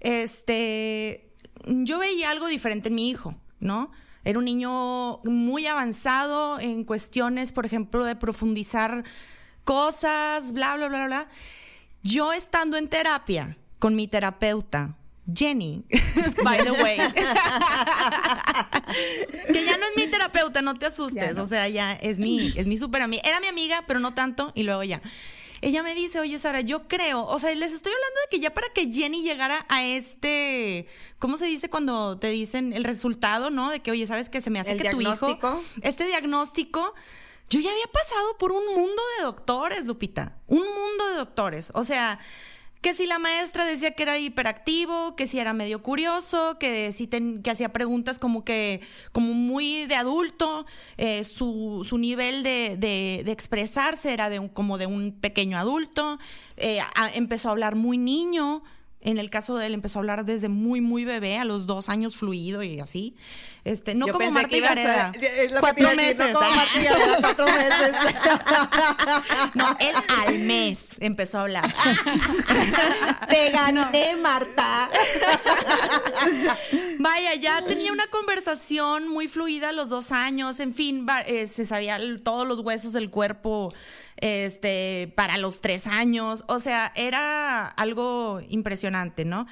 [0.00, 1.25] Este,
[1.64, 3.90] yo veía algo diferente en mi hijo, ¿no?
[4.24, 9.04] Era un niño muy avanzado en cuestiones, por ejemplo, de profundizar
[9.64, 11.28] cosas, bla, bla, bla, bla.
[12.02, 14.96] Yo estando en terapia con mi terapeuta,
[15.32, 15.84] Jenny,
[16.44, 16.98] by the way.
[19.52, 21.38] que ya no es mi terapeuta, no te asustes.
[21.38, 23.22] O sea, ya es mi, es mi súper amiga.
[23.24, 25.02] Era mi amiga, pero no tanto, y luego ya.
[25.62, 28.52] Ella me dice, oye Sara, yo creo, o sea, les estoy hablando de que ya
[28.52, 30.86] para que Jenny llegara a este,
[31.18, 33.70] ¿cómo se dice cuando te dicen el resultado, no?
[33.70, 34.40] De que, oye, ¿sabes qué?
[34.40, 35.38] Se me hace que tu hijo,
[35.82, 36.94] este diagnóstico,
[37.48, 41.70] yo ya había pasado por un mundo de doctores, Lupita, un mundo de doctores.
[41.74, 42.18] O sea,
[42.86, 47.08] que si la maestra decía que era hiperactivo, que si era medio curioso, que si
[47.08, 53.32] que hacía preguntas como que, como muy de adulto, eh, su, su, nivel de, de,
[53.32, 56.20] expresarse era de un, como de un pequeño adulto,
[56.56, 56.78] eh,
[57.14, 58.62] empezó a hablar muy niño,
[59.06, 61.88] en el caso de él empezó a hablar desde muy, muy bebé, a los dos
[61.88, 63.14] años fluido y así.
[63.62, 65.12] Este, no como Marta Gareda.
[65.60, 66.32] cuatro meses.
[66.32, 66.40] No,
[67.20, 67.92] cuatro meses.
[69.54, 69.94] no, él
[70.26, 71.72] al mes empezó a hablar.
[73.28, 74.90] Te gané, Marta.
[76.98, 80.58] Vaya, ya tenía una conversación muy fluida a los dos años.
[80.58, 83.72] En fin, eh, se sabía todos los huesos del cuerpo
[84.16, 86.44] este, para los tres años.
[86.48, 89.46] O sea, era algo impresionante, ¿no?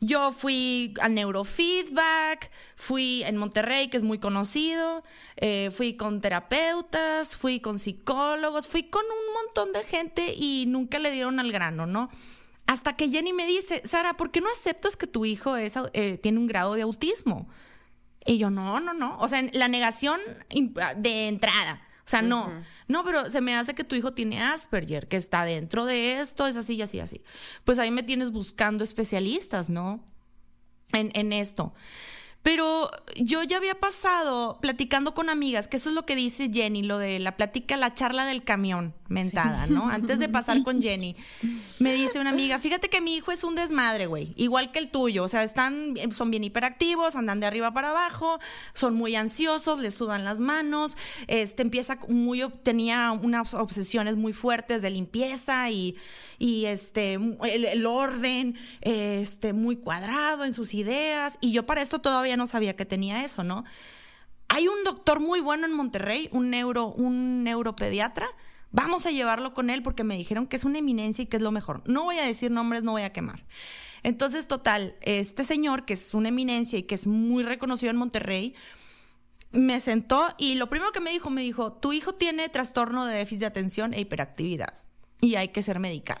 [0.00, 5.02] Yo fui a neurofeedback, fui en Monterrey, que es muy conocido,
[5.36, 10.98] eh, fui con terapeutas, fui con psicólogos, fui con un montón de gente y nunca
[10.98, 12.10] le dieron al grano, ¿no?
[12.66, 16.38] Hasta que Jenny me dice, Sara, ¿por qué no aceptas que tu hijo eh, tiene
[16.38, 17.48] un grado de autismo?
[18.26, 19.16] Y yo, no, no, no.
[19.18, 20.20] O sea, la negación
[20.96, 21.80] de entrada.
[22.04, 22.50] O sea, no.
[22.88, 26.46] No, pero se me hace que tu hijo tiene Asperger, que está dentro de esto,
[26.46, 27.22] es así y así, así.
[27.64, 30.04] Pues ahí me tienes buscando especialistas, ¿no?
[30.92, 31.74] En, en esto.
[32.46, 36.84] Pero yo ya había pasado platicando con amigas, que eso es lo que dice Jenny,
[36.84, 39.88] lo de la plática, la charla del camión mentada, ¿no?
[39.88, 41.16] Antes de pasar con Jenny,
[41.80, 44.90] me dice una amiga, fíjate que mi hijo es un desmadre, güey, igual que el
[44.90, 48.38] tuyo, o sea, están, son bien hiperactivos, andan de arriba para abajo,
[48.74, 54.82] son muy ansiosos, les sudan las manos, este empieza muy, tenía unas obsesiones muy fuertes
[54.82, 55.96] de limpieza y,
[56.38, 62.35] y este, el, orden, este, muy cuadrado en sus ideas, y yo para esto todavía
[62.36, 63.64] no sabía que tenía eso, ¿no?
[64.48, 68.28] Hay un doctor muy bueno en Monterrey, un neuro, un neuropediatra,
[68.72, 71.42] Vamos a llevarlo con él porque me dijeron que es una eminencia y que es
[71.42, 71.82] lo mejor.
[71.86, 73.46] No voy a decir nombres, no voy a quemar.
[74.02, 78.54] Entonces, total, este señor, que es una eminencia y que es muy reconocido en Monterrey,
[79.50, 83.16] me sentó y lo primero que me dijo, me dijo, tu hijo tiene trastorno de
[83.16, 84.74] déficit de atención e hiperactividad
[85.20, 86.20] y hay que ser medicado.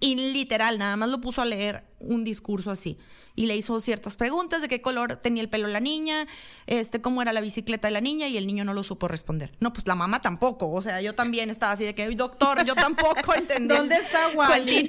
[0.00, 2.98] Y literal, nada más lo puso a leer un discurso así.
[3.36, 6.28] Y le hizo ciertas preguntas de qué color tenía el pelo la niña,
[6.66, 9.52] este, cómo era la bicicleta de la niña, y el niño no lo supo responder.
[9.58, 10.70] No, pues la mamá tampoco.
[10.70, 13.74] O sea, yo también estaba así de que, doctor, yo tampoco entendí.
[13.74, 14.88] ¿Dónde está Wally?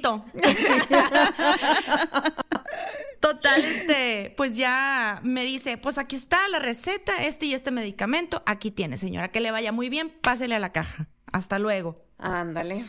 [3.20, 8.42] Total, este, pues ya me dice, pues aquí está la receta, este y este medicamento,
[8.46, 11.08] aquí tiene, señora, que le vaya muy bien, pásele a la caja.
[11.32, 12.04] Hasta luego.
[12.18, 12.84] Ándale.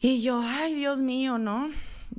[0.00, 1.70] Y yo, ay, Dios mío, ¿no?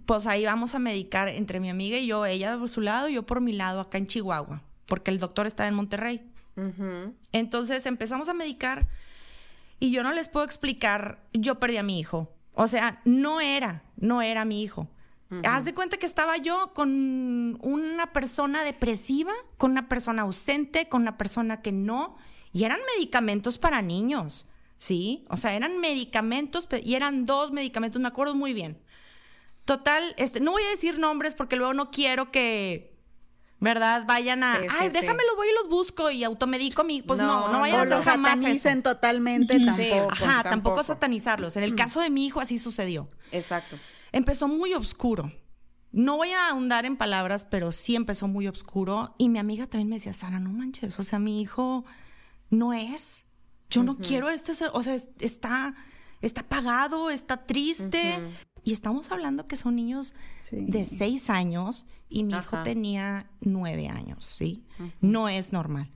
[0.05, 3.23] Pues ahí vamos a medicar entre mi amiga y yo, ella por su lado, yo
[3.23, 6.21] por mi lado, acá en Chihuahua, porque el doctor está en Monterrey.
[7.31, 8.87] Entonces empezamos a medicar
[9.79, 12.33] y yo no les puedo explicar, yo perdí a mi hijo.
[12.53, 14.87] O sea, no era, no era mi hijo.
[15.43, 21.01] Haz de cuenta que estaba yo con una persona depresiva, con una persona ausente, con
[21.01, 22.15] una persona que no,
[22.53, 24.47] y eran medicamentos para niños,
[24.77, 25.25] ¿sí?
[25.29, 28.79] O sea, eran medicamentos y eran dos medicamentos, me acuerdo muy bien.
[29.67, 32.97] Total, este, no voy a decir nombres porque luego no quiero que,
[33.59, 34.05] ¿verdad?
[34.07, 37.59] Vayan a, ay, déjame los voy y los busco y automedico mi, pues no, no,
[37.59, 40.11] vayan a hacer jamás satanicen totalmente tampoco.
[40.11, 41.55] Ajá, tampoco satanizarlos.
[41.55, 43.07] En el caso de mi hijo así sucedió.
[43.31, 43.77] Exacto
[44.11, 45.31] empezó muy oscuro.
[45.91, 49.15] No voy a ahondar en palabras, pero sí empezó muy oscuro.
[49.17, 51.85] Y mi amiga también me decía, Sara, no manches, o sea, mi hijo
[52.49, 53.25] no es.
[53.69, 55.75] Yo no quiero este, o sea, está,
[56.21, 58.19] está apagado, está triste.
[58.67, 60.13] Y estamos hablando que son niños
[60.51, 64.65] de seis años y mi hijo tenía nueve años, ¿sí?
[64.99, 65.89] No es normal.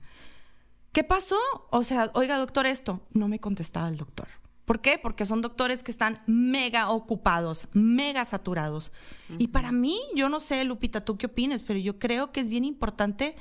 [0.92, 1.36] ¿Qué pasó?
[1.70, 3.02] O sea, oiga, doctor, esto.
[3.12, 4.26] No me contestaba el doctor.
[4.64, 4.96] ¿Por qué?
[4.96, 8.90] Porque son doctores que están mega ocupados, mega saturados.
[9.36, 12.48] Y para mí, yo no sé, Lupita, tú qué opinas, pero yo creo que es
[12.48, 13.36] bien importante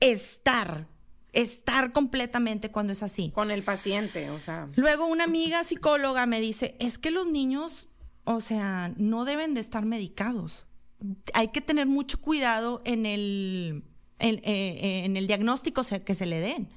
[0.00, 0.88] estar,
[1.32, 3.30] estar completamente cuando es así.
[3.30, 4.68] Con el paciente, o sea.
[4.74, 7.86] Luego una amiga psicóloga me dice, es que los niños,
[8.24, 10.66] o sea, no deben de estar medicados.
[11.34, 13.84] Hay que tener mucho cuidado en el,
[14.18, 16.68] en, eh, en el diagnóstico que se le den.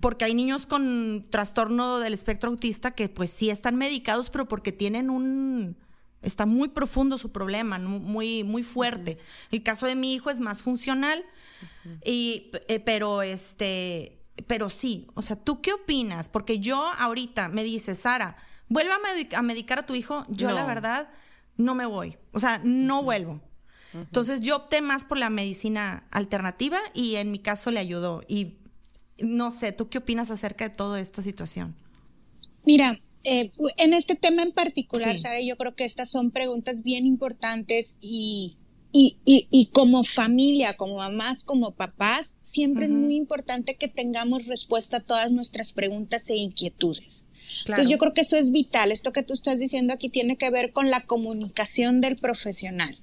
[0.00, 4.72] Porque hay niños con trastorno del espectro autista que pues sí están medicados, pero porque
[4.72, 5.76] tienen un...
[6.20, 9.18] Está muy profundo su problema, muy, muy fuerte.
[9.50, 11.24] El caso de mi hijo es más funcional,
[12.04, 16.28] y, eh, pero este, pero sí, o sea, ¿tú qué opinas?
[16.28, 18.36] Porque yo ahorita me dice, Sara,
[18.72, 18.92] vuelve
[19.34, 20.24] a, medicar a tu hijo.
[20.28, 21.08] Yo la verdad
[21.56, 23.40] no me voy, o sea, no vuelvo.
[23.94, 28.22] Entonces yo opté más por la medicina alternativa y en mi caso le ayudó.
[28.26, 28.56] Y
[29.18, 31.76] no sé, ¿tú qué opinas acerca de toda esta situación?
[32.64, 37.04] Mira, eh, en este tema en particular, Sara, yo creo que estas son preguntas bien
[37.04, 38.56] importantes y,
[38.92, 44.98] y, y, como familia, como mamás, como papás, siempre es muy importante que tengamos respuesta
[44.98, 47.26] a todas nuestras preguntas e inquietudes.
[47.60, 48.92] Entonces yo creo que eso es vital.
[48.92, 52.98] Esto que tú estás diciendo aquí tiene que ver con la comunicación del profesional.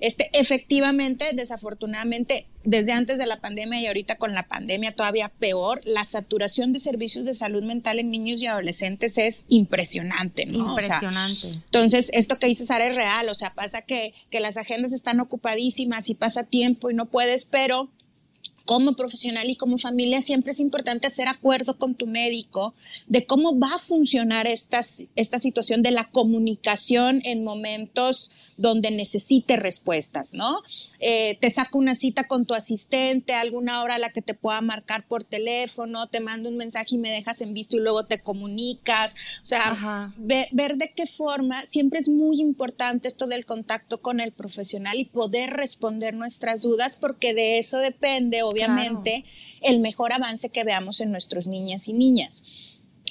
[0.00, 5.80] Este, efectivamente, desafortunadamente, desde antes de la pandemia y ahorita con la pandemia todavía peor,
[5.84, 10.70] la saturación de servicios de salud mental en niños y adolescentes es impresionante, ¿no?
[10.70, 11.48] Impresionante.
[11.48, 15.18] entonces, esto que dices, Sara, es real, o sea, pasa que, que las agendas están
[15.18, 17.90] ocupadísimas y pasa tiempo y no puedes, pero
[18.68, 22.74] como profesional y como familia siempre es importante hacer acuerdo con tu médico
[23.06, 24.82] de cómo va a funcionar esta,
[25.16, 30.60] esta situación de la comunicación en momentos donde necesite respuestas, ¿no?
[30.98, 34.60] Eh, te saco una cita con tu asistente, alguna hora a la que te pueda
[34.60, 38.20] marcar por teléfono, te mando un mensaje y me dejas en visto y luego te
[38.20, 39.14] comunicas.
[39.44, 44.20] O sea, ver, ver de qué forma, siempre es muy importante esto del contacto con
[44.20, 49.24] el profesional y poder responder nuestras dudas porque de eso depende, obviamente obviamente,
[49.62, 52.42] el mejor avance que veamos en nuestros niñas y niñas.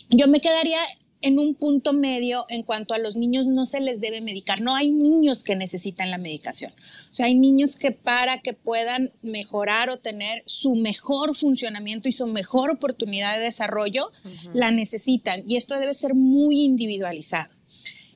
[0.10, 0.80] Yo me quedaría
[1.22, 4.62] en un punto medio en cuanto a los niños no se les debe medicar.
[4.62, 6.74] No hay niños que necesitan la medicación.
[7.10, 12.12] O sea, hay niños que para que puedan mejorar o tener su mejor funcionamiento y
[12.12, 14.12] su mejor oportunidad de desarrollo,
[14.54, 15.44] la necesitan.
[15.48, 17.58] Y esto debe ser muy individualizado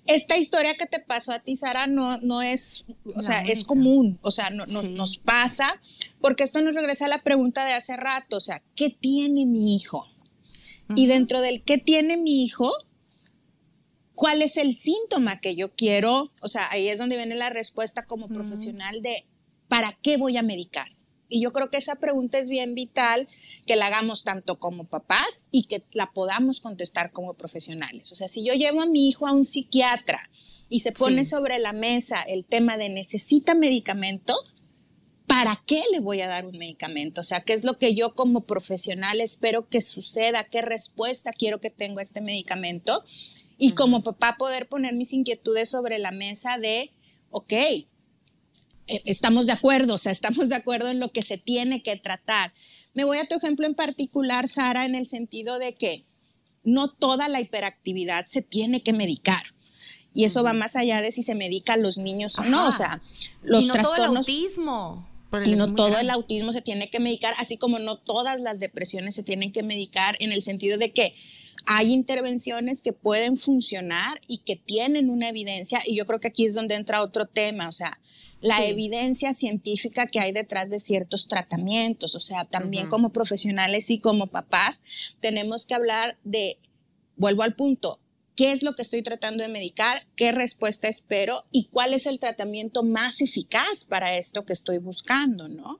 [0.05, 4.19] esta historia que te pasó a ti, Sara, no, no es, o sea, es común,
[4.21, 5.81] o sea, no, nos pasa,
[6.21, 9.75] porque esto nos regresa a la pregunta de hace rato, o sea, ¿qué tiene mi
[9.75, 10.07] hijo?
[10.95, 12.71] Y dentro del ¿qué tiene mi hijo?
[14.13, 16.31] ¿Cuál es el síntoma que yo quiero?
[16.41, 19.25] O sea, ahí es donde viene la respuesta como profesional de
[19.67, 20.89] ¿para qué voy a medicar?
[21.29, 23.29] Y yo creo que esa pregunta es bien vital
[23.65, 28.11] que la hagamos tanto como papás y que la podamos contestar como profesionales.
[28.11, 30.29] O sea, si yo llevo a mi hijo a un psiquiatra
[30.67, 34.35] y se pone sobre la mesa el tema de necesita medicamento,
[35.31, 37.21] ¿para qué le voy a dar un medicamento?
[37.21, 40.43] O sea, ¿qué es lo que yo como profesional espero que suceda?
[40.43, 43.05] ¿Qué respuesta quiero que tenga este medicamento?
[43.57, 46.91] Y como papá poder poner mis inquietudes sobre la mesa de,
[47.29, 47.87] ok, e,
[48.87, 52.53] estamos de acuerdo, o sea, estamos de acuerdo en lo que se tiene que tratar.
[52.93, 56.03] Me voy a tu ejemplo en particular, Sara, en el sentido de que
[56.65, 59.43] no toda la hiperactividad se tiene que medicar.
[60.13, 62.67] Y eso va más allá de si se medica a los niños o no.
[62.67, 63.01] O sea,
[63.43, 64.05] los y no trastornos.
[64.05, 65.10] Todo el autismo.
[65.45, 69.15] Y no todo el autismo se tiene que medicar, así como no todas las depresiones
[69.15, 71.15] se tienen que medicar, en el sentido de que
[71.65, 76.45] hay intervenciones que pueden funcionar y que tienen una evidencia, y yo creo que aquí
[76.45, 77.99] es donde entra otro tema, o sea,
[78.41, 83.99] la evidencia científica que hay detrás de ciertos tratamientos, o sea, también como profesionales y
[83.99, 84.81] como papás
[85.19, 86.57] tenemos que hablar de,
[87.15, 88.00] vuelvo al punto,
[88.41, 92.19] qué es lo que estoy tratando de medicar, qué respuesta espero y cuál es el
[92.19, 95.79] tratamiento más eficaz para esto que estoy buscando, ¿no?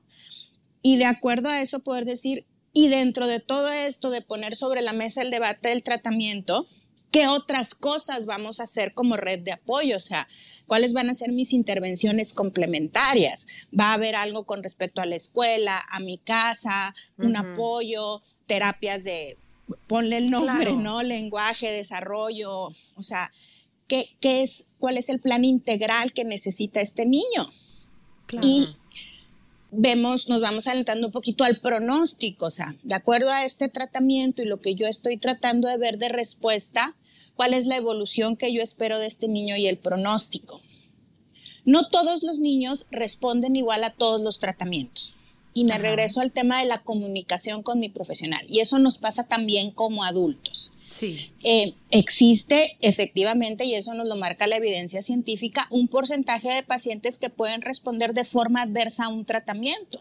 [0.80, 4.80] Y de acuerdo a eso poder decir, y dentro de todo esto de poner sobre
[4.80, 6.68] la mesa el debate del tratamiento,
[7.10, 9.96] ¿qué otras cosas vamos a hacer como red de apoyo?
[9.96, 10.28] O sea,
[10.68, 13.48] ¿cuáles van a ser mis intervenciones complementarias?
[13.76, 19.02] ¿Va a haber algo con respecto a la escuela, a mi casa, un apoyo, terapias
[19.02, 19.41] de
[19.86, 21.02] ponle el nombre, ¿no?
[21.02, 23.32] Lenguaje, desarrollo, o sea,
[23.88, 27.50] ¿qué, ¿qué, es, cuál es el plan integral que necesita este niño?
[28.40, 28.68] Y
[29.70, 34.42] vemos, nos vamos alentando un poquito al pronóstico, o sea, de acuerdo a este tratamiento
[34.42, 36.94] y lo que yo estoy tratando de ver de respuesta,
[37.34, 40.60] cuál es la evolución que yo espero de este niño y el pronóstico.
[41.64, 45.14] No todos los niños responden igual a todos los tratamientos.
[45.54, 48.44] Y me regreso al tema de la comunicación con mi profesional.
[48.48, 50.72] Y eso nos pasa también como adultos.
[50.88, 51.30] Sí.
[51.42, 57.18] Eh, existe efectivamente, y eso nos lo marca la evidencia científica, un porcentaje de pacientes
[57.18, 60.00] que pueden responder de forma adversa a un tratamiento.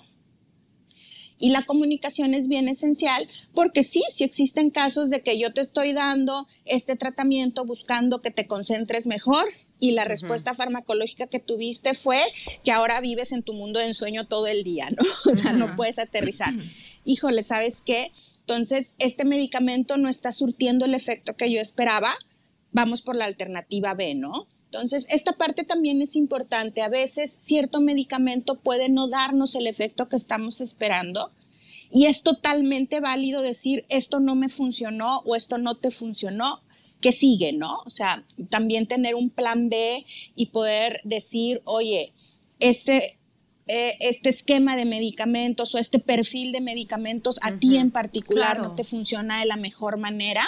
[1.41, 5.61] Y la comunicación es bien esencial porque sí, sí existen casos de que yo te
[5.61, 9.45] estoy dando este tratamiento buscando que te concentres mejor
[9.82, 12.21] y la respuesta farmacológica que tuviste fue
[12.63, 15.03] que ahora vives en tu mundo de ensueño todo el día, ¿no?
[15.34, 16.53] O sea, no puedes aterrizar.
[17.03, 18.11] Híjole, ¿sabes qué?
[18.41, 22.13] Entonces, este medicamento no está surtiendo el efecto que yo esperaba,
[22.71, 24.47] vamos por la alternativa B, ¿no?
[24.65, 26.84] Entonces, esta parte también es importante.
[26.84, 31.32] A veces cierto medicamento puede no darnos el efecto que estamos esperando
[31.91, 36.61] y es totalmente válido decir esto no me funcionó o esto no te funcionó
[37.01, 37.81] ¿qué sigue, no?
[37.85, 42.13] O sea, también tener un plan B y poder decir, oye,
[42.59, 43.17] este,
[43.67, 48.75] eh, este esquema de medicamentos o este perfil de medicamentos a ti en particular no
[48.75, 50.47] te funciona de la mejor manera,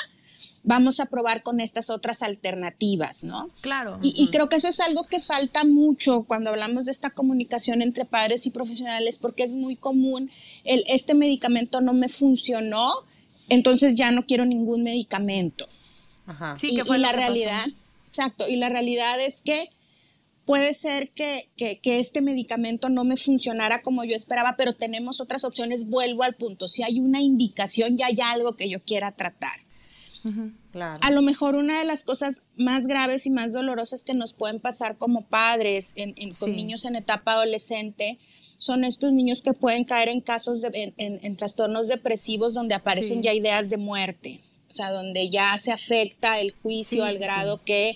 [0.63, 3.49] vamos a probar con estas otras alternativas, ¿no?
[3.61, 3.99] Claro.
[4.01, 8.05] Y, creo que eso es algo que falta mucho cuando hablamos de esta comunicación entre
[8.05, 10.31] padres y profesionales, porque es muy común
[10.63, 12.91] el, este medicamento no me funcionó,
[13.49, 15.67] entonces ya no quiero ningún medicamento.
[16.57, 17.65] Sí, que fue la realidad,
[18.07, 19.69] exacto, y la realidad es que
[20.45, 21.49] puede ser que,
[21.83, 26.67] este medicamento no me funcionara como yo esperaba, pero tenemos otras opciones, vuelvo al punto,
[26.67, 29.59] si hay una indicación, ya hay algo que yo quiera tratar.
[31.01, 34.61] A lo mejor una de las cosas más graves y más dolorosas que nos pueden
[34.61, 35.93] pasar como padres
[36.39, 38.19] con niños en etapa adolescente
[38.57, 43.33] son estos niños que pueden caer en casos de, en, trastornos depresivos donde aparecen ya
[43.33, 44.39] ideas de muerte
[44.73, 47.89] o sea, donde ya se afecta el juicio al grado que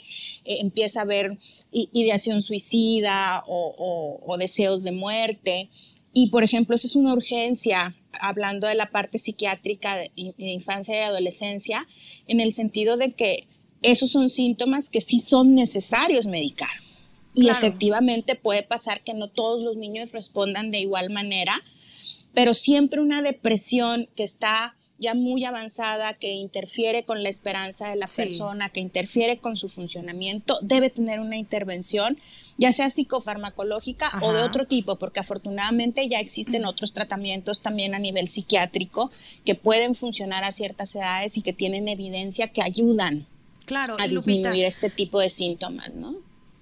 [0.45, 1.39] eh, empieza a haber
[1.71, 5.69] ideación suicida o, deseos de muerte.
[6.13, 10.99] Y, por ejemplo, esa es una urgencia, hablando de la parte psiquiátrica de, infancia y
[10.99, 11.87] adolescencia,
[12.27, 13.47] en el sentido de que
[13.81, 16.69] esos son síntomas que sí son necesarios medicar.
[17.33, 21.59] Y efectivamente puede pasar que no todos los niños respondan de igual manera,
[22.35, 27.95] pero siempre una depresión que está ya muy avanzada que interfiere con la esperanza de
[27.95, 32.17] la persona, que interfiere con su funcionamiento, debe tener una intervención,
[32.57, 37.99] ya sea psicofarmacológica o de otro tipo, porque afortunadamente ya existen otros tratamientos también a
[37.99, 39.11] nivel psiquiátrico
[39.45, 43.27] que pueden funcionar a ciertas edades y que tienen evidencia que ayudan
[43.65, 46.15] claro, a disminuir este tipo de síntomas, ¿no?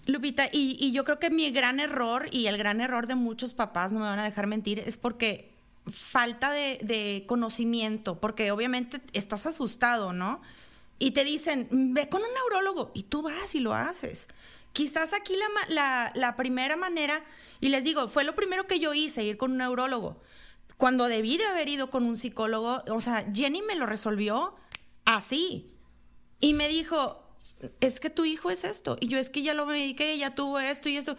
[0.07, 3.55] Lupita, y, y yo creo que mi gran error y el gran error de muchos
[3.55, 5.54] papás, no me van a dejar mentir, es porque
[5.87, 10.41] falta de, conocimiento, porque obviamente estás asustado, ¿no?
[10.97, 14.27] Y te dicen, ve con un neurólogo, y tú vas y lo haces.
[14.73, 15.35] Quizás aquí
[15.67, 17.23] la, la, primera manera,
[17.61, 20.21] y les digo, fue lo primero que yo hice, ir con un neurólogo,
[20.77, 24.55] cuando debí de haber ido con un psicólogo, o sea, Jenny me lo resolvió
[25.05, 25.71] así.
[26.41, 27.23] Y me dijo,
[27.79, 28.97] es que tu hijo es esto.
[28.99, 31.17] Y yo es que ya lo mediqué, ya tuvo esto y esto.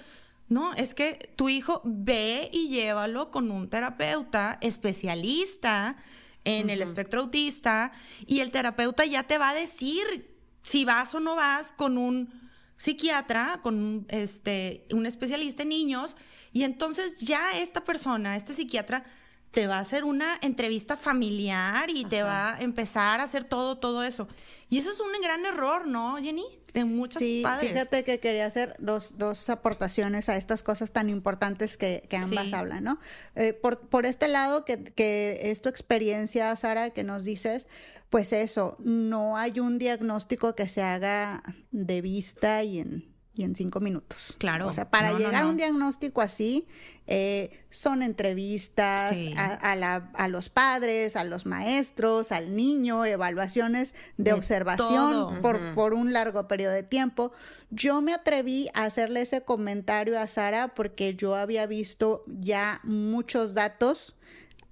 [0.49, 5.97] No, es que tu hijo ve y llévalo con un terapeuta especialista
[6.45, 7.91] en el espectro autista
[8.27, 12.51] y el terapeuta ya te va a decir si vas o no vas con un
[12.77, 16.15] psiquiatra, con un, este, un especialista en niños
[16.53, 19.05] y entonces ya esta persona, este psiquiatra,
[19.51, 23.79] te va a hacer una entrevista familiar y te va a empezar a hacer todo,
[23.79, 24.29] todo eso.
[24.69, 26.45] Y eso es un gran error, ¿no, Jenny?
[26.77, 27.73] De muchos sí, padres.
[27.73, 32.53] fíjate que quería hacer dos, dos aportaciones a estas cosas tan importantes que, que ambas
[32.53, 32.99] hablan, ¿no?
[33.35, 37.67] Eh, por, por este lado, que, que es tu experiencia, Sara, que nos dices,
[38.11, 43.55] pues eso, no hay un diagnóstico que se haga de vista y en y en
[43.55, 44.35] cinco minutos.
[44.39, 44.67] Claro.
[44.67, 46.67] O sea, para llegar a un diagnóstico así,
[47.07, 55.75] eh, son entrevistas a, los padres, a los maestros, al niño, evaluaciones de, observación por,
[55.75, 57.33] por un largo periodo de tiempo.
[57.71, 63.53] Yo me atreví a hacerle ese comentario a Sara porque yo había visto ya muchos
[63.53, 64.17] datos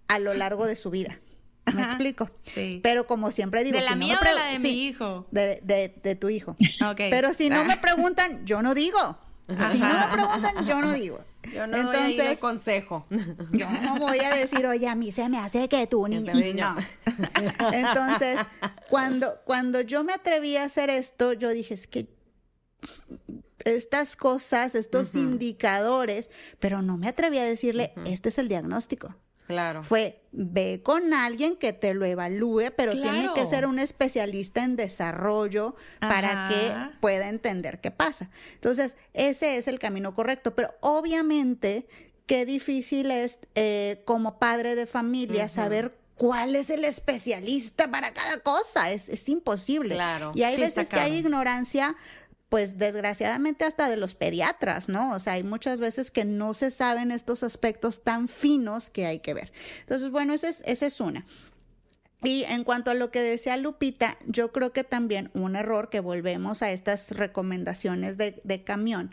[0.08, 1.20] a lo largo de su vida.
[1.72, 2.30] ¿Me explico?
[2.42, 2.80] Sí.
[2.82, 3.78] Pero como siempre digo...
[3.78, 5.26] ¿De la mía o de la de mi hijo?
[5.30, 6.56] De, de, tu hijo.
[6.96, 9.18] Pero si no me preguntan, yo no digo.
[9.46, 11.20] Si no me preguntan, yo no digo.
[11.52, 13.06] Yo no Entonces, doy consejo.
[13.52, 16.20] Yo no voy a decir, oye, a mí se me hace que tú ni...
[16.20, 16.76] No.
[17.72, 18.40] Entonces,
[18.88, 22.08] cuando, cuando yo me atreví a hacer esto, yo dije, es que
[23.64, 29.14] estas cosas, estos indicadores, pero no me atreví a decirle, este es el diagnóstico.
[29.46, 29.82] Claro.
[29.82, 34.76] Fue, ve con alguien que te lo evalúe, pero tiene que ser un especialista en
[34.76, 38.30] desarrollo para que pueda entender qué pasa.
[38.54, 41.86] Entonces, ese es el camino correcto, pero obviamente
[42.26, 48.38] qué difícil es eh, como padre de familia saber cuál es el especialista para cada
[48.38, 48.92] cosa.
[48.92, 49.94] Es, es imposible.
[49.94, 50.32] Claro.
[50.34, 51.96] Y hay veces que hay ignorancia
[52.54, 55.12] pues desgraciadamente hasta de los pediatras, ¿no?
[55.12, 59.18] O sea, hay muchas veces que no se saben estos aspectos tan finos que hay
[59.18, 59.52] que ver.
[59.80, 61.26] Entonces, bueno, esa es, esa es una.
[62.22, 65.98] Y en cuanto a lo que decía Lupita, yo creo que también un error que
[65.98, 69.12] volvemos a estas recomendaciones de, de camión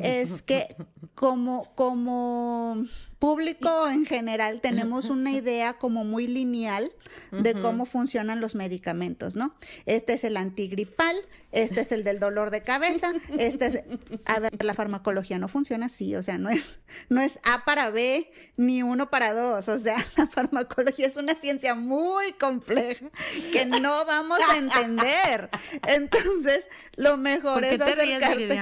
[0.00, 0.74] es que
[1.14, 2.84] como, como
[3.20, 6.90] público en general tenemos una idea como muy lineal
[7.30, 9.54] de cómo funcionan los medicamentos, ¿no?
[9.84, 11.14] Este es el antigripal,
[11.52, 13.84] este es el del dolor de cabeza, este es...
[14.24, 17.90] A ver, la farmacología no funciona así, o sea, no es, no es A para
[17.90, 23.10] B ni uno para dos, o sea, la farmacología es una ciencia muy compleja
[23.52, 25.50] que no vamos a entender.
[25.86, 28.58] Entonces, lo mejor es acercarte...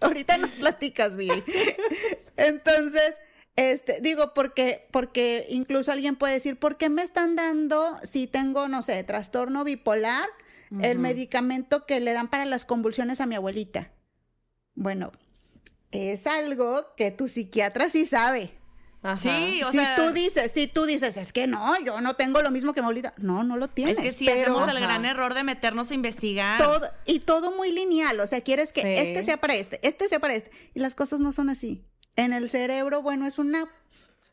[0.00, 1.42] Ahorita nos platicas, Billy.
[2.36, 3.14] Entonces,
[3.56, 8.66] este, digo, porque, porque incluso alguien puede decir, ¿por qué me están dando, si tengo,
[8.68, 10.28] no sé, trastorno bipolar,
[10.80, 13.92] el medicamento que le dan para las convulsiones a mi abuelita?
[14.74, 15.12] Bueno,
[15.92, 18.58] es algo que tu psiquiatra sí sabe.
[19.20, 22.40] Sí, o si sea, tú dices, si tú dices, es que no, yo no tengo
[22.40, 23.12] lo mismo que mi abuelita.
[23.18, 23.98] No, no lo tienes.
[23.98, 26.58] Es que sí hacemos el gran error de meternos a investigar.
[26.58, 30.20] Todo, y todo muy lineal, o sea, quieres que este sea para este, este sea
[30.20, 30.50] para este.
[30.72, 31.84] Y las cosas no son así
[32.16, 33.68] en el cerebro, bueno, es una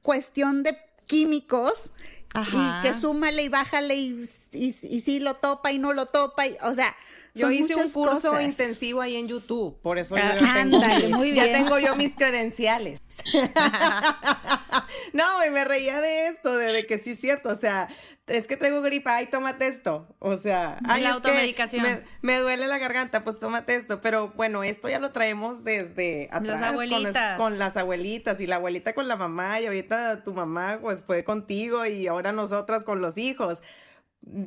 [0.02, 0.78] cuestión de
[1.08, 1.92] químicos
[2.34, 4.24] y que súmale y bájale y,
[4.54, 6.96] y, sí lo topa y no lo topa, y, o sea,
[7.34, 10.80] yo hice un curso intensivo ahí en YouTube, por eso yo ah, tengo,
[11.18, 13.00] muy ya tengo yo mis credenciales.
[15.14, 17.88] no, y me reía de esto, de, que sí es cierto, o sea,
[18.28, 20.08] es que traigo gripa, ay, tómate esto.
[20.20, 22.04] O sea, ay, la automedicación.
[22.22, 24.00] Me, duele la garganta, pues tómate esto.
[24.02, 26.62] Pero bueno, esto ya lo traemos desde atrás.
[26.62, 27.38] Las abuelitas.
[27.38, 31.24] Con, las abuelitas y la abuelita con la mamá y ahorita tu mamá pues fue
[31.24, 33.62] contigo y ahora nosotras con los hijos.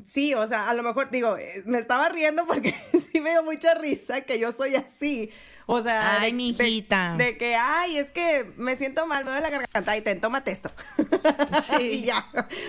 [0.04, 2.72] Sí, o sea, a lo mejor digo, eh, me estaba riendo porque
[3.12, 5.30] sí me dio mucha risa que yo soy así.
[5.66, 7.16] O sea, ay, mi hijita.
[7.16, 10.52] De, que, ay, es que me siento mal, me duele la garganta y te tómate
[10.52, 10.70] esto.
[11.66, 11.82] Sí.
[11.82, 12.26] y ya.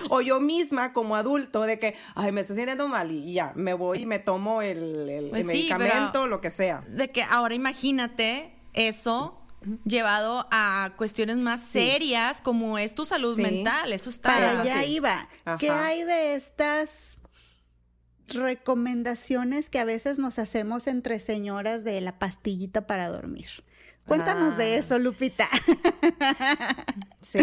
[0.08, 3.74] O yo misma como adulto de que, ay, me estoy sintiendo mal y ya, me
[3.74, 6.82] voy y me tomo el, pues medicamento, lo que sea.
[6.88, 9.45] De que ahora imagínate eso
[9.84, 14.34] llevado a cuestiones más serias como es tu salud mental, eso está.
[14.34, 15.28] Para allá iba.
[15.58, 17.18] ¿Qué hay de estas
[18.28, 23.48] recomendaciones que a veces nos hacemos entre señoras de la pastillita para dormir.
[24.06, 24.76] Cuéntanos de ah.
[24.76, 25.48] eso, Lupita.
[27.20, 27.40] sí.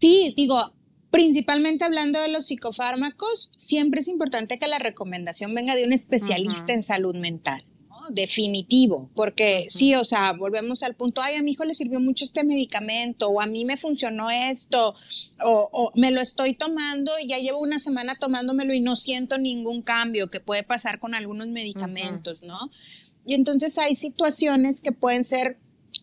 [0.00, 0.72] Sí, digo,
[1.10, 6.72] principalmente hablando de los psicofármacos, siempre es importante que la recomendación venga de un especialista
[6.72, 7.64] en salud mental.
[8.10, 12.24] Definitivo, porque sí, o sea, volvemos al punto, ay, a mi hijo le sirvió mucho
[12.24, 14.94] este medicamento, o a mí me funcionó esto,
[15.44, 19.82] o, me lo estoy tomando y ya llevo una semana tomándomelo y no siento ningún
[19.82, 22.70] cambio que puede pasar con algunos medicamentos, ¿no?
[23.24, 25.58] Y entonces hay situaciones que pueden ser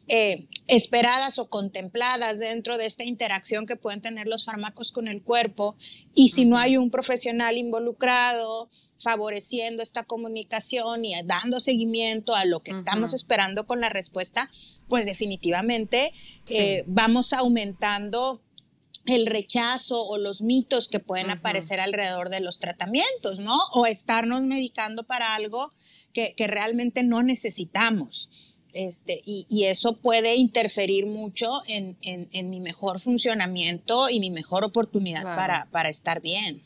[0.07, 5.21] eh, esperadas o contempladas dentro de esta interacción que pueden tener los fármacos con el
[5.21, 5.75] cuerpo
[6.13, 8.69] y si no hay un profesional involucrado
[8.99, 14.51] favoreciendo esta comunicación y dando seguimiento a lo que estamos esperando con la respuesta,
[14.87, 16.11] pues definitivamente
[16.49, 18.41] eh, vamos aumentando
[19.05, 23.57] el rechazo o los mitos que pueden aparecer alrededor de los tratamientos, ¿no?
[23.73, 25.73] O estarnos medicando para algo
[26.13, 28.29] que, realmente no necesitamos.
[28.73, 31.97] Este, y, eso puede interferir mucho en,
[32.49, 36.61] mi mejor funcionamiento y mi mejor oportunidad para, para estar bien.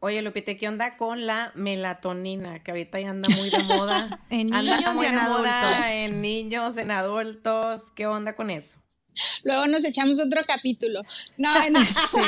[0.00, 2.62] Oye, Lupite, ¿qué onda con la melatonina?
[2.62, 4.20] Que ahorita ya anda muy de moda.
[4.30, 5.86] en niños y en adultos.
[5.90, 7.90] En niños, en adultos.
[7.96, 8.78] ¿Qué onda con eso?
[9.42, 11.02] Luego nos echamos otro capítulo.
[11.36, 12.20] No, sí.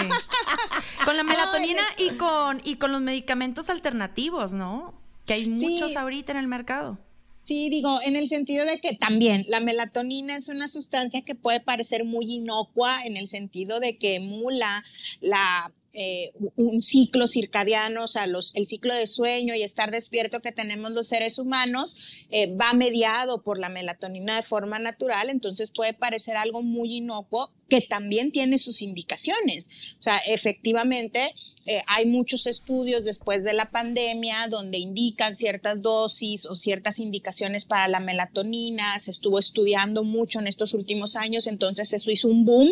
[1.04, 5.00] Con la melatonina y con, y con los medicamentos alternativos, ¿no?
[5.24, 6.98] Que hay muchos ahorita en el mercado.
[7.44, 11.60] Sí, digo, en el sentido de que también la melatonina es una sustancia que puede
[11.60, 14.84] parecer muy inocua en el sentido de que emula
[15.20, 20.40] la eh, un ciclo circadiano, o sea, los, el ciclo de sueño y estar despierto
[20.40, 21.96] que tenemos los seres humanos
[22.30, 27.50] eh, va mediado por la melatonina de forma natural, entonces puede parecer algo muy inocuo,
[27.70, 29.68] que también tiene sus indicaciones.
[29.98, 31.32] O sea, efectivamente,
[31.64, 37.64] eh, hay muchos estudios después de la pandemia donde indican ciertas dosis o ciertas indicaciones
[37.64, 38.98] para la melatonina.
[38.98, 42.68] Se estuvo estudiando mucho en estos últimos años, entonces eso hizo un boom.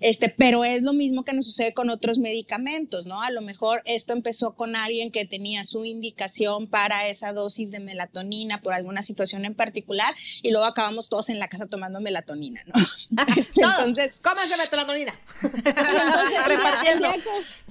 [0.00, 3.22] Este, pero es lo mismo que nos sucede con otros medicamentos, ¿no?
[3.22, 7.78] A lo mejor esto empezó con alguien que tenía su indicación para esa dosis de
[7.78, 10.12] melatonina por alguna situación en particular
[10.42, 12.74] y luego acabamos todos en la casa tomando melatonina, ¿no?
[13.54, 15.14] entonces, cómanse melatonina.
[16.46, 17.08] Repartiendo.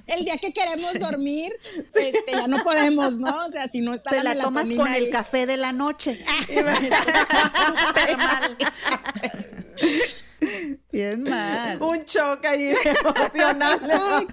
[0.06, 1.52] El día, que, queremos dormir,
[1.94, 3.46] este, ya no podemos, ¿no?
[3.46, 6.24] O sea, si no está Te la, tomas con el café de la noche.
[8.16, 8.56] mal.
[10.90, 11.80] Bien mal.
[11.80, 14.26] Un choque ahí emocional.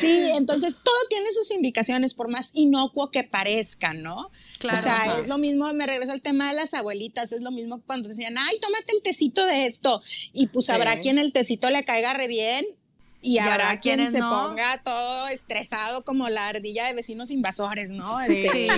[0.00, 4.30] Sí, entonces todo tiene sus indicaciones, por más inocuo que parezcan, ¿no?
[4.58, 4.80] Claro.
[4.80, 7.80] O sea, es lo mismo, me regreso al tema de las abuelitas, es lo mismo
[7.86, 10.02] cuando decían, ay, tómate el tecito de esto,
[10.32, 12.64] y pues habrá quien el tecito le caiga re bien,
[13.24, 18.18] y, habrá quien se ponga todo estresado como la ardilla de vecinos invasores, ¿no?
[18.26, 18.68] Sí, sí.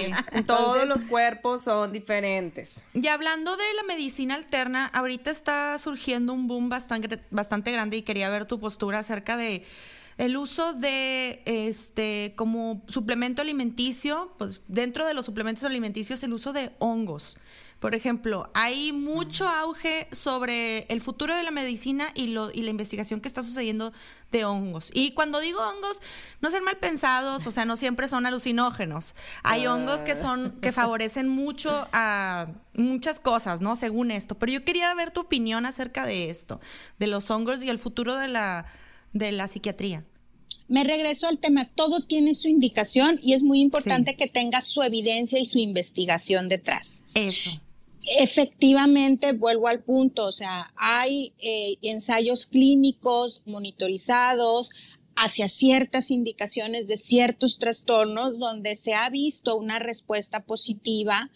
[0.47, 2.85] Todos los cuerpos son diferentes.
[2.93, 8.03] Y hablando de la medicina alterna, ahorita está surgiendo un boom bastante, bastante grande y
[8.03, 9.65] quería ver tu postura acerca de
[10.19, 16.53] el uso de este como suplemento alimenticio, pues dentro de los suplementos alimenticios el uso
[16.53, 17.37] de hongos.
[17.85, 22.71] Por ejemplo, hay mucho auge sobre el futuro de la medicina y, lo, y la
[22.71, 23.93] investigación que está sucediendo
[24.33, 24.91] de hongos.
[24.95, 26.01] Y cuando digo hongos,
[26.41, 29.15] no sean mal pensados, o sea, no siempre son alucinógenos.
[29.43, 33.77] Hay hongos que son, que favorecen mucho a muchas cosas, ¿no?
[33.77, 34.39] Según esto.
[34.39, 36.63] Pero yo quería ver tu opinión acerca de esto,
[36.99, 38.65] de los hongos y el futuro de la
[39.15, 40.05] de la psiquiatría.
[40.69, 44.83] Me regreso al tema, todo tiene su indicación y es muy importante que tenga su
[44.83, 47.03] evidencia y su investigación detrás.
[47.15, 47.51] Eso.
[48.19, 54.71] Efectivamente, vuelvo al punto, o sea, hay eh, ensayos clínicos monitorizados
[55.17, 61.31] hacia ciertas indicaciones de ciertos trastornos donde se ha visto una respuesta positiva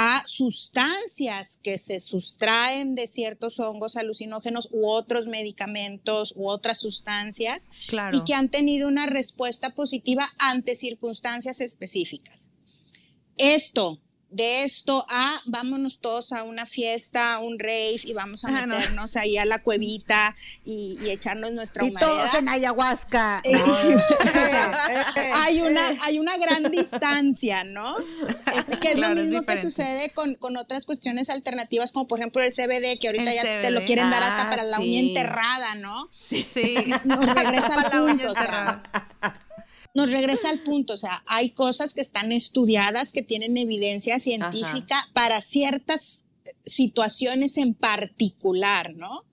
[0.00, 7.68] a sustancias que se sustraen de ciertos hongos alucinógenos u otros medicamentos u otras sustancias
[8.12, 12.48] y que han tenido una respuesta positiva ante circunstancias específicas.
[13.38, 14.00] Esto
[14.30, 18.66] de esto a vámonos todos a una fiesta, a un rave y vamos a ah,
[18.66, 23.42] meternos ahí a la cuevita y, echarnos nuestra y todos en ayahuasca.
[25.34, 27.96] hay una hay una gran distancia, ¿no?
[28.80, 32.98] que es lo mismo que sucede con, otras cuestiones alternativas como por ejemplo el CBD
[33.00, 36.08] que ahorita ya te lo quieren dar hasta ah, para la uña enterrada, ¿no?
[36.12, 36.74] Sí, sí.
[37.04, 38.34] Nos regresa al punto,
[39.94, 45.08] nos regresa al punto, o sea, hay cosas que están estudiadas, que tienen evidencia científica
[45.12, 46.24] para ciertas
[46.66, 49.24] situaciones en particular, ¿no?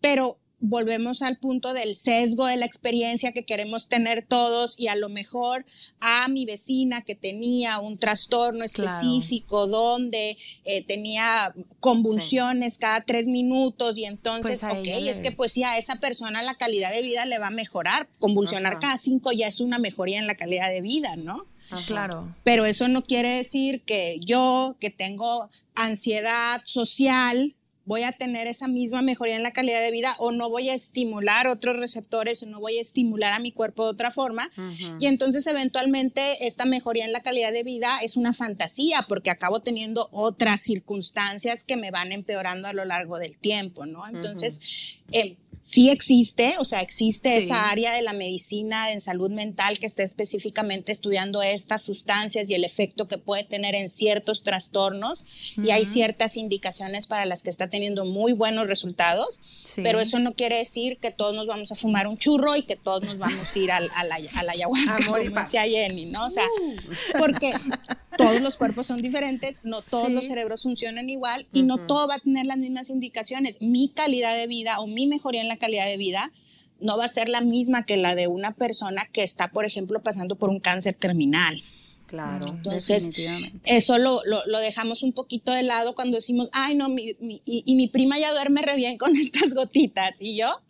[0.00, 4.96] Pero volvemos al punto del sesgo de la experiencia que queremos tener todos y a
[4.96, 5.66] lo mejor
[6.00, 13.98] a mi vecina que tenía un trastorno específico donde eh, tenía convulsiones cada tres minutos
[13.98, 17.26] y entonces, pues ok, es que pues sí, a esa persona la calidad de vida
[17.26, 18.08] le va a mejorar.
[18.18, 21.46] Convulsionar cada cinco ya es una mejoría en la calidad de vida, ¿no?
[21.86, 22.34] Claro.
[22.44, 27.55] Pero eso no quiere decir que yo, que tengo ansiedad social,
[27.86, 30.74] voy a tener esa misma mejoría en la calidad de vida o no voy a
[30.74, 34.50] estimular otros receptores o no voy a estimular a mi cuerpo de otra forma.
[35.00, 39.60] Y entonces eventualmente esta mejoría en la calidad de vida es una fantasía porque acabo
[39.60, 44.06] teniendo otras circunstancias que me van empeorando a lo largo del tiempo, ¿no?
[44.06, 44.60] Entonces,
[45.66, 50.04] sí existe, o sea, existe esa área de la medicina en salud mental que está
[50.04, 55.84] específicamente estudiando estas sustancias y el efecto que puede tener en ciertos trastornos y hay
[55.84, 59.40] ciertas indicaciones para las que está teniendo muy buenos resultados,
[59.74, 62.76] pero eso no quiere decir que todos nos vamos a fumar un churro y que
[62.76, 66.26] todos nos vamos a ir a, la, ayahuasca, Amor como decía Jenny, ¿no?
[66.26, 67.18] O sea, uh.
[67.18, 67.52] porque
[68.16, 72.14] todos los cuerpos son diferentes, no todos los cerebros funcionan igual y no todo va
[72.14, 73.56] a tener las mismas indicaciones.
[73.60, 76.32] Mi calidad de vida o mi mejoría en la calidad de vida
[76.80, 80.02] no va a ser la misma que la de una persona que está, por ejemplo,
[80.02, 81.62] pasando por un cáncer terminal.
[82.06, 83.10] Claro, entonces
[83.64, 87.88] eso lo, lo, dejamos un poquito de lado cuando decimos, ay no, mi, y, mi
[87.88, 90.60] prima ya duerme re bien con estas gotitas y yo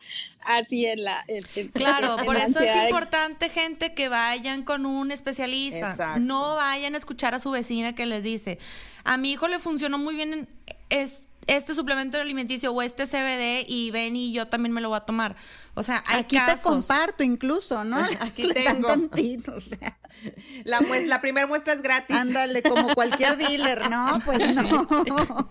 [0.41, 1.27] así en la...
[1.75, 7.35] claro, por eso es importante gente que vayan con un especialista, no vayan a escuchar
[7.35, 8.59] a su vecina que les dice,
[9.05, 10.49] a mi hijo le funcionó muy bien
[10.89, 14.97] es, este suplemento alimenticio o este CBD y ven y yo también me lo voy
[14.97, 15.37] a tomar.
[15.75, 17.99] O sea, hay Aquí te comparto incluso, ¿no?
[18.21, 18.89] Aquí tengo.
[20.65, 22.17] la, la primera muestra es gratis.
[22.17, 24.19] Ándale, como cualquier dealer, ¿no?
[24.25, 25.51] Pues no.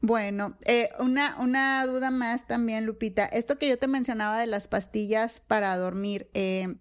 [0.00, 3.24] Bueno, eh, una, una duda más también, Lupita.
[3.24, 6.76] Esto que yo te mencionaba de las pastillas para dormir, eh,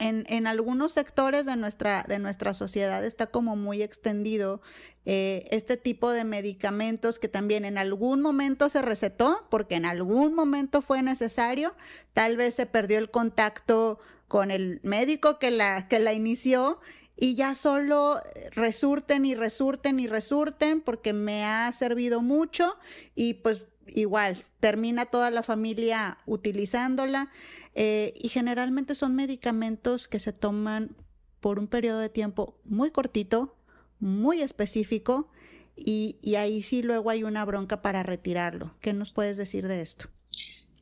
[0.00, 4.60] en, en, algunos sectores de nuestra, de nuestra sociedad está como muy extendido
[5.04, 10.34] eh, este tipo de medicamentos que también en algún momento se recetó, porque en algún
[10.34, 11.74] momento fue necesario,
[12.12, 13.98] tal vez se perdió el contacto
[14.28, 16.80] con el médico que la, que la inició
[17.16, 18.20] y ya solo
[18.52, 22.76] resurten y resurten y resurten porque me ha servido mucho
[23.14, 27.30] y pues igual termina toda la familia utilizándola
[27.74, 30.96] eh, y generalmente son medicamentos que se toman
[31.40, 33.56] por un periodo de tiempo muy cortito,
[34.02, 35.30] muy específico
[35.76, 38.74] y, ahí sí luego hay una bronca para retirarlo.
[38.80, 40.06] ¿Qué nos puedes decir de esto?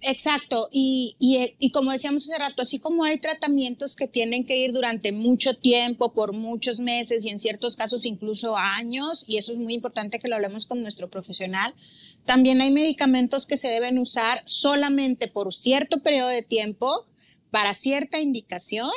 [0.03, 4.73] Exacto, y, y, como decíamos hace rato, así como hay tratamientos que tienen que ir
[4.73, 9.59] durante mucho tiempo, por muchos meses y en ciertos casos incluso años, y eso es
[9.59, 11.75] muy importante que lo hablemos con nuestro profesional,
[12.25, 17.07] también hay medicamentos que se deben usar solamente por cierto periodo de tiempo,
[17.51, 18.91] para cierta indicación,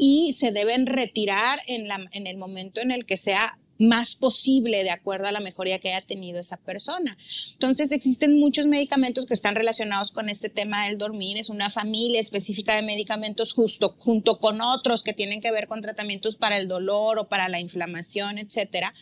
[0.00, 4.82] y se deben retirar en, la, en el momento en el que sea más posible
[4.82, 7.16] de acuerdo a la mejoría que haya tenido esa persona.
[7.52, 11.36] Entonces existen muchos medicamentos que están relacionados con este tema del dormir.
[11.38, 15.80] Es una familia específica de medicamentos justo junto con otros que tienen que ver con
[15.80, 18.94] tratamientos para el dolor o para la inflamación, etcétera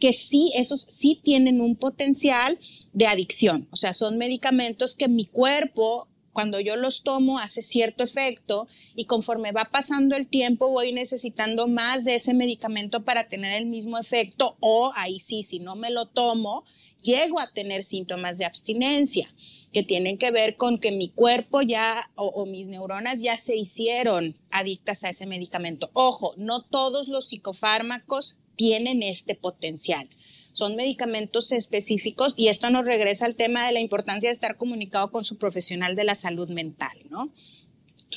[0.00, 2.58] que sí, esos sí tienen un potencial
[2.92, 3.68] de adicción.
[3.70, 9.04] O sea, son medicamentos que mi cuerpo cuando yo los tomo hace cierto efecto y
[9.04, 13.98] conforme va pasando el tiempo voy necesitando más de ese medicamento para tener el mismo
[13.98, 16.64] efecto o ahí sí, si no me lo tomo,
[17.02, 19.34] llego a tener síntomas de abstinencia
[19.72, 23.56] que tienen que ver con que mi cuerpo ya o, o, mis neuronas ya se
[23.56, 25.90] hicieron adictas a ese medicamento.
[25.94, 30.08] Ojo, no todos los psicofármacos tienen este potencial.
[30.52, 35.10] Son medicamentos específicos y esto nos regresa al tema de la importancia de estar comunicado
[35.10, 37.32] con su profesional de la salud mental, ¿no?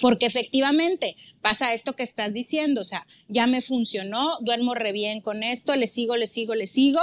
[0.01, 5.21] Porque efectivamente pasa esto que estás diciendo, o sea, ya me funcionó, duermo re bien
[5.21, 6.99] con esto, le sigo, le sigo, le sigo,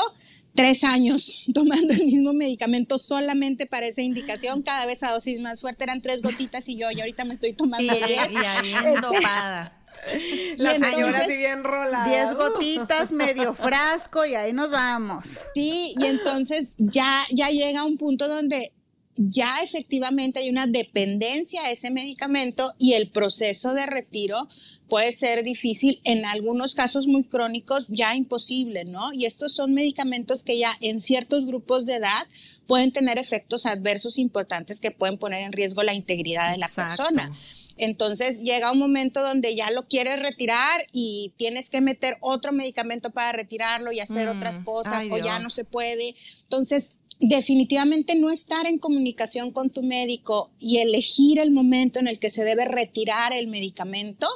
[0.55, 5.61] tres años tomando el mismo medicamento solamente para esa indicación, cada vez a dosis más
[5.61, 9.82] fuerte, eran tres gotitas y yo, y ahorita me estoy tomando y, y ahí dopada.
[10.59, 12.09] La señora así bien rolada.
[12.09, 15.24] Diez gotitas, medio frasco y ahí nos vamos.
[15.55, 18.72] Sí, y entonces ya, ya llega un punto donde
[19.16, 24.48] ya efectivamente hay una dependencia a ese medicamento y el proceso de retiro
[24.88, 29.12] puede ser difícil, en algunos casos muy crónicos ya imposible, ¿no?
[29.12, 32.26] Y estos son medicamentos que ya en ciertos grupos de edad
[32.66, 37.32] pueden tener efectos adversos importantes que pueden poner en riesgo la integridad de la persona.
[37.76, 43.10] Entonces llega un momento donde ya lo quieres retirar y tienes que meter otro medicamento
[43.10, 46.14] para retirarlo y hacer otras mm, cosas o ya no se puede.
[46.42, 52.18] Entonces, definitivamente no estar en comunicación con tu médico y elegir el momento en el
[52.18, 54.26] que se debe retirar el medicamento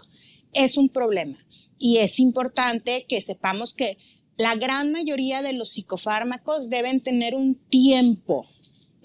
[0.52, 1.38] es un problema.
[1.78, 3.98] Y es importante que sepamos que
[4.38, 8.46] la gran mayoría de los psicofármacos deben tener un tiempo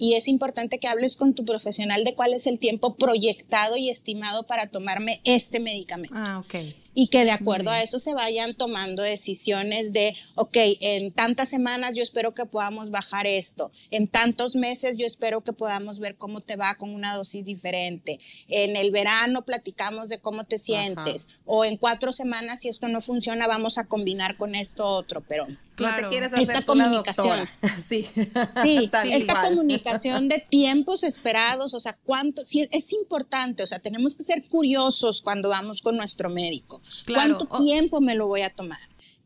[0.02, 3.88] y es importante que hables con tu profesional de cuál es el tiempo proyectado y
[3.88, 6.16] estimado para tomarme este medicamento.
[6.18, 6.56] Ah, ok.
[6.94, 11.92] Y que de acuerdo a eso se vayan tomando decisiones de, ok, en tantas semanas
[11.94, 16.40] yo espero que podamos bajar esto, en tantos meses yo espero que podamos ver cómo
[16.40, 21.64] te va con una dosis diferente, en el verano platicamos de cómo te sientes, o
[21.64, 25.46] en cuatro semanas si esto no funciona vamos a combinar con esto otro, pero
[25.78, 27.48] no te quieres hacer esta comunicación.
[27.86, 28.08] sí.
[28.62, 34.14] Sí, esta comunicación de tiempos esperados, o sea, cuánto, sí, es importante, o sea, tenemos
[34.14, 36.81] que ser curiosos cuando vamos con nuestro médico.
[37.06, 38.80] ¿Cuánto tiempo me lo voy a tomar?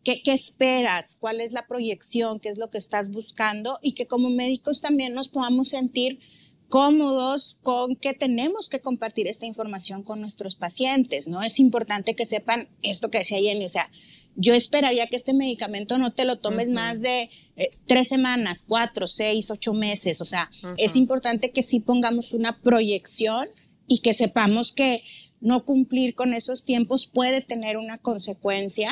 [0.05, 1.17] ¿Qué, ¿Qué, esperas?
[1.17, 2.39] ¿Cuál es la proyección?
[2.39, 3.79] ¿Qué es lo que estás buscando?
[3.83, 6.21] Y que como médicos también nos podamos sentir
[6.69, 11.43] cómodos con que tenemos que compartir esta información con nuestros pacientes, ¿no?
[11.43, 13.91] Es importante que sepan esto que decía Jenny, o sea,
[14.37, 19.07] yo esperaría que este medicamento no te lo tomes más de eh, tres semanas, cuatro,
[19.07, 20.21] seis, ocho meses.
[20.21, 23.49] O sea, es importante que sí pongamos una proyección
[23.89, 25.03] y que sepamos que
[25.41, 28.91] no cumplir con esos tiempos puede tener una consecuencia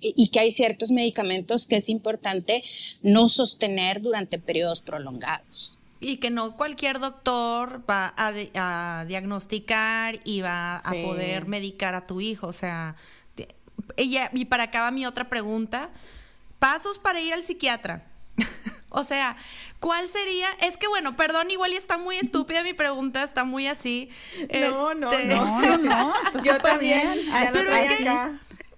[0.00, 2.64] y, que hay ciertos medicamentos que es importante
[3.02, 5.78] no sostener durante periodos prolongados.
[6.00, 12.20] Y que no cualquier doctor va a, diagnosticar y va a poder medicar a tu
[12.20, 12.48] hijo.
[12.48, 12.96] O sea,
[13.96, 15.90] y para acá va mi otra pregunta.
[16.58, 18.10] Pasos para ir al psiquiatra.
[18.92, 19.36] o sea,
[19.80, 20.48] ¿cuál sería?
[20.60, 24.10] Es que bueno, perdón, igual y está muy estúpida mi pregunta, está muy así.
[24.52, 26.14] No, no, este, no, no, no,
[26.44, 27.30] yo también.
[27.52, 28.08] Pero es que,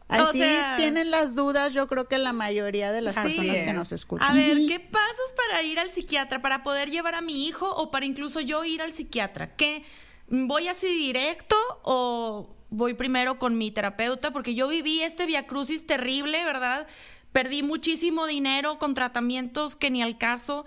[0.07, 0.45] Así
[0.77, 4.31] tienen las dudas, yo creo que la mayoría de las personas que nos escuchan.
[4.31, 6.43] A ver, ¿qué pasos para ir al psiquiatra?
[6.43, 9.55] Para poder llevar a mi hijo o para incluso yo ir al psiquiatra.
[9.57, 9.85] ¿Qué?
[10.29, 16.45] ¿Voy así directo o voy primero con mi terapeuta porque yo viví este viacrucis terrible,
[16.45, 16.87] ¿verdad?
[17.35, 20.65] Perdí muchísimo dinero con tratamientos que ni al caso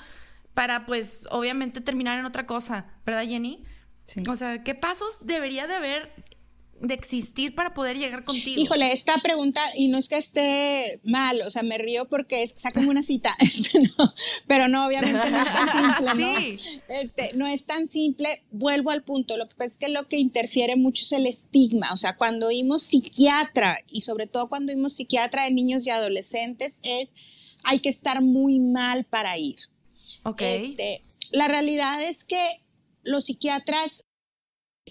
[0.53, 3.63] para pues obviamente terminar en otra cosa, ¿verdad Jenny?
[4.03, 4.22] Sí.
[4.28, 6.11] O sea, ¿qué pasos debería de haber
[6.80, 8.62] de existir para poder llegar contigo?
[8.62, 12.54] Híjole, esta pregunta, y no es que esté mal, o sea, me río porque es,
[12.76, 14.14] una cita, este, no,
[14.48, 16.96] pero no, obviamente no es tan simple, ¿no?
[16.96, 20.18] Este, no es tan simple, vuelvo al punto, lo que pasa es que lo que
[20.18, 24.96] interfiere mucho es el estigma, o sea, cuando oímos psiquiatra, y sobre todo cuando oímos
[24.96, 27.10] psiquiatra de niños y adolescentes, es,
[27.64, 29.58] hay que estar muy mal para ir.
[30.24, 30.42] Ok.
[30.42, 32.62] Este, la realidad es que
[33.04, 34.06] los psiquiatras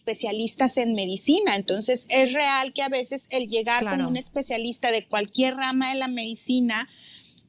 [0.06, 1.56] especialistas en medicina.
[1.56, 5.98] Entonces, es real que a veces el llegar con un especialista de cualquier rama de
[5.98, 6.88] la medicina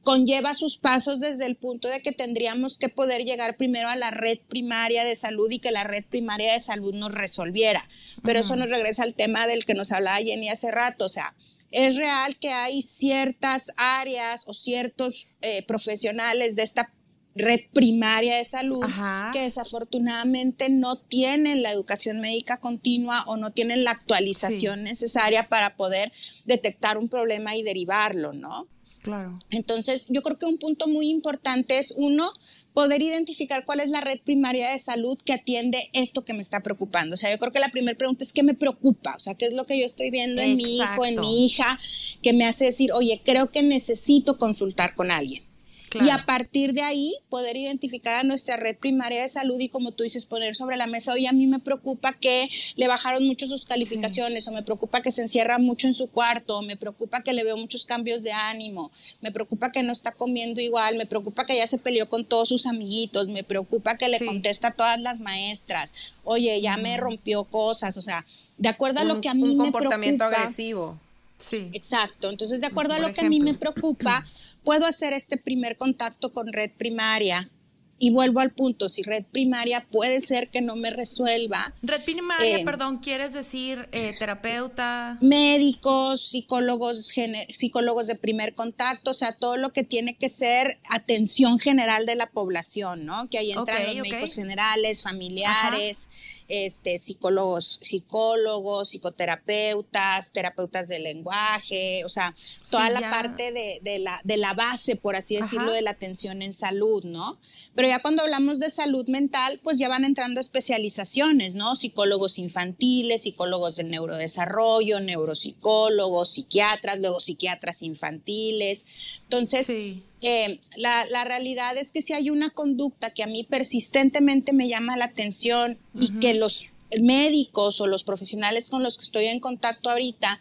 [0.02, 4.10] conlleva sus pasos desde el punto de que tendríamos que poder llegar primero a la
[4.10, 7.88] red primaria de salud y que la red primaria de salud nos resolviera.
[8.24, 11.34] Pero eso nos regresa al tema del que nos hablaba Jenny hace rato, o sea,
[11.70, 16.90] es real que hay ciertas áreas o ciertos eh, profesionales de esta
[17.38, 18.84] red primaria de salud
[19.32, 25.76] que desafortunadamente no tienen la educación médica continua o no tienen la actualización necesaria para
[25.76, 26.12] poder
[26.44, 28.68] detectar un problema y derivarlo, ¿no?
[29.02, 29.38] Claro.
[29.50, 32.30] Entonces, yo creo que un punto muy importante es uno,
[32.78, 36.60] poder identificar cuál es la red primaria de salud que atiende esto que me está
[36.60, 37.14] preocupando.
[37.14, 39.46] O sea, yo creo que la primera pregunta es qué me preocupa, o sea, qué
[39.46, 41.80] es lo que yo estoy viendo en mi hijo, en mi hija,
[42.22, 45.47] que me hace decir, oye, creo que necesito consultar con alguien.
[45.94, 49.92] Y a partir de ahí poder identificar a nuestra red primaria de salud y como
[49.92, 53.46] tú dices, poner sobre la mesa, oye, a mí me preocupa que le bajaron mucho
[53.46, 57.22] sus calificaciones o me preocupa que se encierra mucho en su cuarto, o me preocupa
[57.22, 61.06] que le veo muchos cambios de ánimo, me preocupa que no está comiendo igual, me
[61.06, 64.72] preocupa que ya se peleó con todos sus amiguitos, me preocupa que le contesta a
[64.72, 65.92] todas las maestras,
[66.24, 68.24] oye, ya me rompió cosas, o sea,
[68.58, 69.66] de acuerdo a lo que a mí me preocupa.
[69.66, 70.98] Un comportamiento agresivo.
[71.38, 71.70] Sí.
[71.72, 72.30] Exacto.
[72.30, 74.26] Entonces, de acuerdo a lo que a mí me preocupa,
[74.68, 77.50] puedo hacer este primer contacto con red primaria.
[77.98, 81.74] Y vuelvo al punto, si red primaria puede ser que no me resuelva.
[81.80, 85.16] Red primaria, eh, perdón, ¿quieres decir eh, terapeuta?
[85.22, 87.10] Médicos, psicólogos,
[87.56, 92.16] psicólogos de primer contacto, o sea, todo lo que tiene que ser atención general de
[92.16, 93.30] la población, ¿no?
[93.30, 96.08] Que ahí entran los médicos generales, familiares
[96.48, 102.34] este, psicólogos, psicólogos, psicoterapeutas, terapeutas del lenguaje, o sea,
[102.70, 106.42] toda la parte de, de, la, de la base, por así decirlo, de la atención
[106.42, 107.38] en salud, ¿no?
[107.74, 111.76] Pero ya cuando hablamos de salud mental, pues ya van entrando especializaciones, ¿no?
[111.76, 118.84] Psicólogos infantiles, psicólogos del neurodesarrollo, neuropsicólogos, psiquiatras, luego psiquiatras infantiles.
[119.30, 124.54] Entonces, eh, la, la, realidad es que si hay una conducta que a mí persistentemente
[124.54, 126.64] me llama la atención y que los
[126.98, 130.40] médicos o los profesionales con los que estoy en contacto ahorita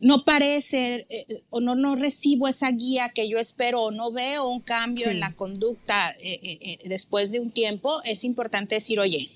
[0.00, 4.48] no parece eh, o no, no recibo esa guía que yo espero o no veo
[4.48, 9.30] un cambio en la conducta eh, después de un tiempo, es importante decir, oye,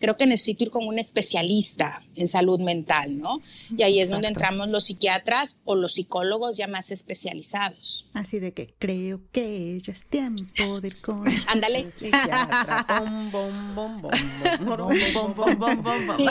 [0.00, 3.40] creo que necesito ir con un especialista en salud mental, ¿no?
[3.76, 4.14] Y ahí es Exacto.
[4.14, 8.08] donde entramos los psiquiatras o los psicólogos ya más especializados.
[8.14, 11.92] Así de que creo que ya es tiempo de ir con Ándale.
[11.92, 12.86] psiquiatra.
[13.30, 14.00] Bom,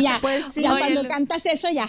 [0.02, 0.18] ya.
[0.20, 1.08] Pues, sí, ya cuando el...
[1.08, 1.88] cantas eso ya.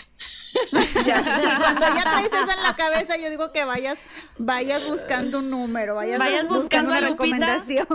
[1.06, 1.40] ya.
[1.40, 4.00] Sí, cuando ya traes eso en la cabeza, yo digo que vayas,
[4.36, 7.86] vayas buscando un número, vayas, vayas buscando, buscando, una Lupita, recomendación.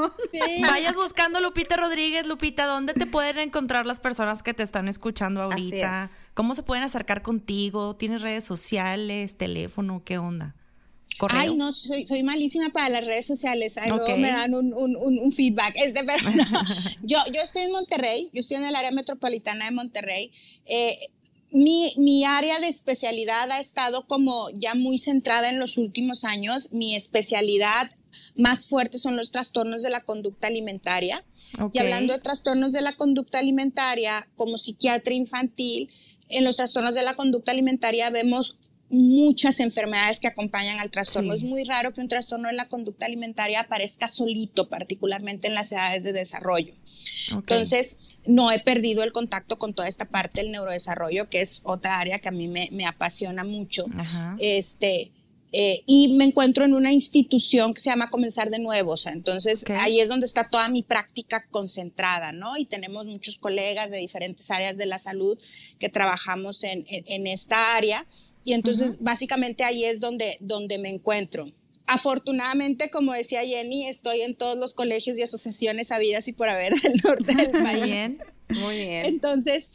[0.62, 3.75] Vayas buscando Lupita Rodríguez, Lupita, ¿dónde te pueden encontrar?
[3.84, 6.06] Las personas que te están escuchando ahorita?
[6.06, 6.18] es.
[6.34, 7.96] ¿Cómo se pueden acercar contigo?
[7.96, 10.04] ¿Tienes redes sociales, teléfono?
[10.06, 10.56] ¿Qué onda?
[11.18, 11.40] ¿Correo?
[11.40, 13.78] Ay, no, soy, soy malísima para las redes sociales.
[13.78, 14.00] Ay, Ok.
[14.00, 15.74] luego me dan un, un, un, un feedback.
[15.84, 16.44] Este, pero no.
[17.04, 20.32] yo, yo estoy en Monterrey, yo estoy en el área metropolitana de Monterrey.
[20.66, 20.98] Eh,
[21.52, 26.70] mi, mi área de especialidad ha estado como ya muy centrada en los últimos años.
[26.74, 27.92] Mi especialidad
[28.36, 31.24] más fuerte son los trastornos de la conducta alimentaria.
[31.74, 35.90] Y hablando de trastornos de la conducta alimentaria, como psiquiatra infantil,
[36.30, 38.58] en los trastornos de la conducta alimentaria vemos
[38.90, 41.34] muchas enfermedades que acompañan al trastorno.
[41.34, 41.40] Sí.
[41.40, 45.72] Es muy raro que un trastorno de la conducta alimentaria aparezca solito, particularmente en las
[45.72, 46.76] edades de desarrollo.
[47.32, 52.00] Entonces, no he perdido el contacto con toda esta parte del neurodesarrollo, que es otra
[52.00, 53.86] área que a mí me, me apasiona mucho.
[53.98, 54.36] Ajá.
[54.40, 55.12] Este,
[55.58, 58.92] eh, y me encuentro en una institución que se llama Comenzar de Nuevo.
[58.92, 59.70] O sea, entonces, Ok.
[59.80, 62.58] ahí es donde está toda mi práctica concentrada, ¿no?
[62.58, 65.38] Y tenemos muchos colegas de diferentes áreas de la salud
[65.80, 68.06] que trabajamos en, en- en esta área.
[68.44, 71.52] Y entonces, básicamente ahí es donde, donde me encuentro.
[71.88, 76.74] Afortunadamente, como decía Jenny, estoy en todos los colegios y asociaciones habidas y por haber
[76.82, 77.84] del norte del Muy país.
[77.86, 78.20] bien.
[78.50, 79.06] Muy bien.
[79.06, 79.70] Entonces,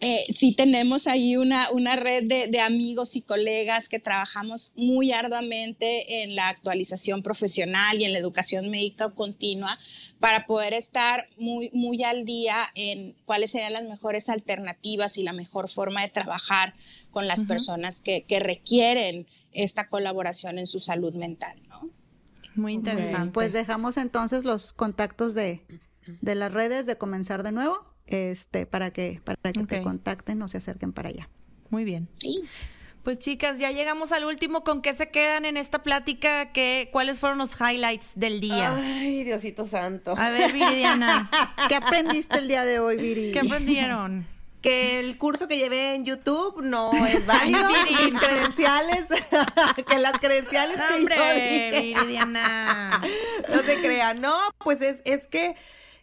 [0.00, 5.12] eh, sí tenemos ahí una, una red de, de amigos y colegas que trabajamos muy
[5.12, 9.78] arduamente en la actualización profesional y en la educación médica continua
[10.20, 15.32] para poder estar muy, muy al día en cuáles serían las mejores alternativas y la
[15.32, 16.74] mejor forma de trabajar
[17.10, 21.90] con las personas que, que requieren esta colaboración en su salud mental, ¿no?
[22.56, 23.32] Muy interesante.
[23.32, 25.64] Pues dejamos entonces los contactos de,
[26.20, 30.48] de las redes de comenzar de nuevo, este, para que, para que te contacten o
[30.48, 31.28] se acerquen para allá.
[31.70, 32.08] Muy bien.
[32.20, 32.42] Sí.
[33.02, 34.64] Pues chicas, ya llegamos al último.
[34.64, 36.52] ¿Con qué se quedan en esta plática?
[36.52, 38.74] ¿Qué, ¿Cuáles fueron los highlights del día?
[38.74, 40.14] Ay, Diosito santo.
[40.16, 41.30] A ver, Viridiana,
[41.68, 43.32] ¿Qué aprendiste el día de hoy, Viri?
[43.32, 44.26] ¿qué aprendieron?
[44.62, 47.68] Que el curso que llevé en YouTube no es válido.
[47.84, 48.12] Viri.
[48.12, 49.04] Mis credenciales,
[49.86, 53.02] que las credenciales No, que hombre, yo dije, Viridiana.
[53.50, 54.22] no se crean.
[54.22, 55.54] No, pues es, es que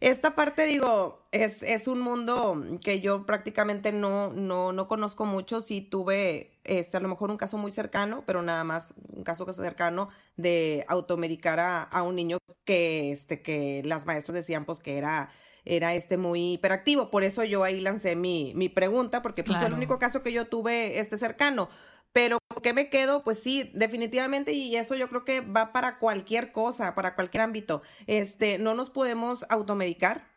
[0.01, 5.61] esta parte, digo, es, es un mundo que yo prácticamente no, no, no conozco mucho.
[5.61, 9.51] Sí tuve, este, a lo mejor un caso muy cercano, pero nada más un caso
[9.53, 14.97] cercano de automedicar a, a un niño que, este, que las maestras decían pues que
[14.97, 15.29] era
[15.63, 19.67] era este muy hiperactivo, por eso yo ahí lancé mi, mi pregunta, porque pues, fue
[19.67, 21.69] el único caso que yo tuve este cercano.
[22.13, 23.23] Pero ¿por ¿qué me quedo?
[23.23, 27.84] Pues sí, definitivamente, y eso yo creo que va para cualquier cosa, para cualquier ámbito.
[28.07, 30.30] Este, no nos podemos automedicar.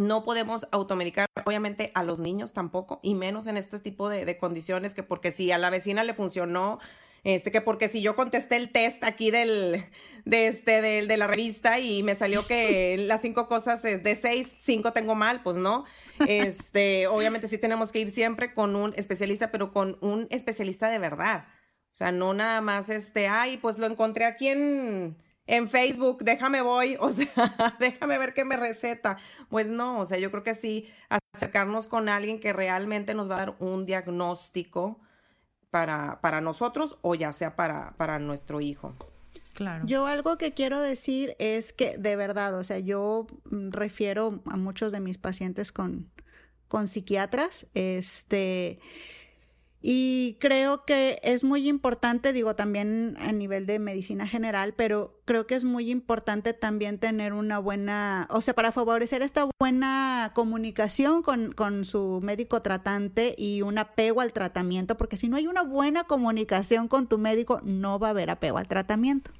[0.00, 4.38] No podemos automedicar, obviamente, a los niños tampoco, y menos en este tipo de, de
[4.38, 6.78] condiciones, que porque si a la vecina le funcionó,
[7.22, 9.84] este, que porque si yo contesté el test aquí del,
[10.24, 14.16] de este, del, de la revista y me salió que las cinco cosas es de
[14.16, 15.84] seis, cinco tengo mal, pues no.
[16.26, 20.98] Este, obviamente sí tenemos que ir siempre con un especialista, pero con un especialista de
[20.98, 21.44] verdad.
[21.90, 25.18] O sea, no nada más este, ay, pues lo encontré aquí en,
[25.50, 27.28] en Facebook, déjame voy, o sea,
[27.78, 29.18] déjame ver qué me receta.
[29.48, 30.88] Pues no, o sea, yo creo que sí,
[31.34, 35.00] acercarnos con alguien que realmente nos va a dar un diagnóstico
[35.70, 38.94] para, para nosotros o ya sea para, para nuestro hijo.
[39.54, 39.84] Claro.
[39.86, 44.92] Yo algo que quiero decir es que de verdad, o sea, yo refiero a muchos
[44.92, 46.08] de mis pacientes con,
[46.68, 48.78] con psiquiatras, este,
[49.82, 55.46] y creo que es muy importante, digo también a nivel de medicina general, pero creo
[55.46, 61.22] que es muy importante también tener una buena, o sea, para favorecer esta buena comunicación
[61.22, 65.62] con, con su médico tratante y un apego al tratamiento, porque si no hay una
[65.62, 69.30] buena comunicación con tu médico, no va a haber apego al tratamiento.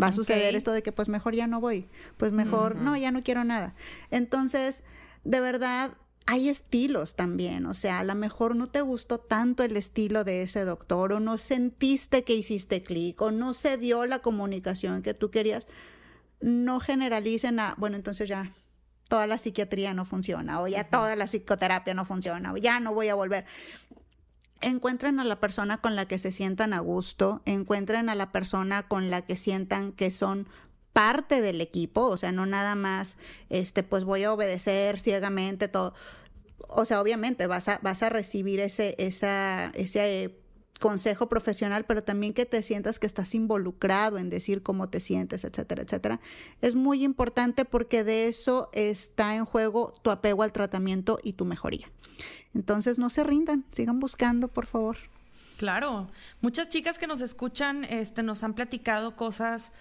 [0.00, 1.88] Va a suceder esto de que pues mejor ya no voy,
[2.18, 3.74] pues mejor no, ya no quiero nada.
[4.10, 4.84] Entonces,
[5.24, 5.92] de verdad,
[6.26, 10.42] hay estilos también, o sea, a lo mejor no te gustó tanto el estilo de
[10.42, 15.14] ese doctor o no sentiste que hiciste clic o no se dio la comunicación que
[15.14, 15.68] tú querías,
[16.40, 18.52] no generalicen a, bueno, entonces ya
[19.08, 22.92] toda la psiquiatría no funciona o ya toda la psicoterapia no funciona o ya no
[22.92, 23.46] voy a volver.
[24.60, 28.82] Encuentren a la persona con la que se sientan a gusto, encuentren a la persona
[28.82, 30.48] con la que sientan que son
[30.96, 33.18] parte del equipo, o sea, no nada más,
[33.50, 35.92] este, pues voy a obedecer ciegamente todo.
[36.70, 40.38] O sea, obviamente vas a, vas a recibir ese, esa, ese
[40.80, 45.44] consejo profesional, pero también que te sientas que estás involucrado en decir cómo te sientes,
[45.44, 46.18] etcétera, etcétera.
[46.62, 51.44] Es muy importante porque de eso está en juego tu apego al tratamiento y tu
[51.44, 51.92] mejoría.
[52.54, 54.96] Entonces no se rindan, sigan buscando, por favor.
[55.58, 56.08] Claro,
[56.40, 59.72] muchas chicas que nos escuchan este, nos han platicado cosas,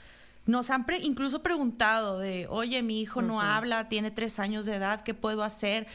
[0.45, 5.01] nos han incluso preguntado de, oye, mi hijo no habla, tiene tres años de edad,
[5.01, 5.87] ¿qué puedo hacer?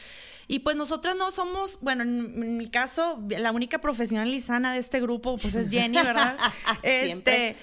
[0.47, 4.79] Y pues nosotras no somos, bueno, en, mi caso, la única profesional y sana de
[4.79, 6.37] este grupo, pues es Jenny, ¿verdad?
[6.83, 7.55] este,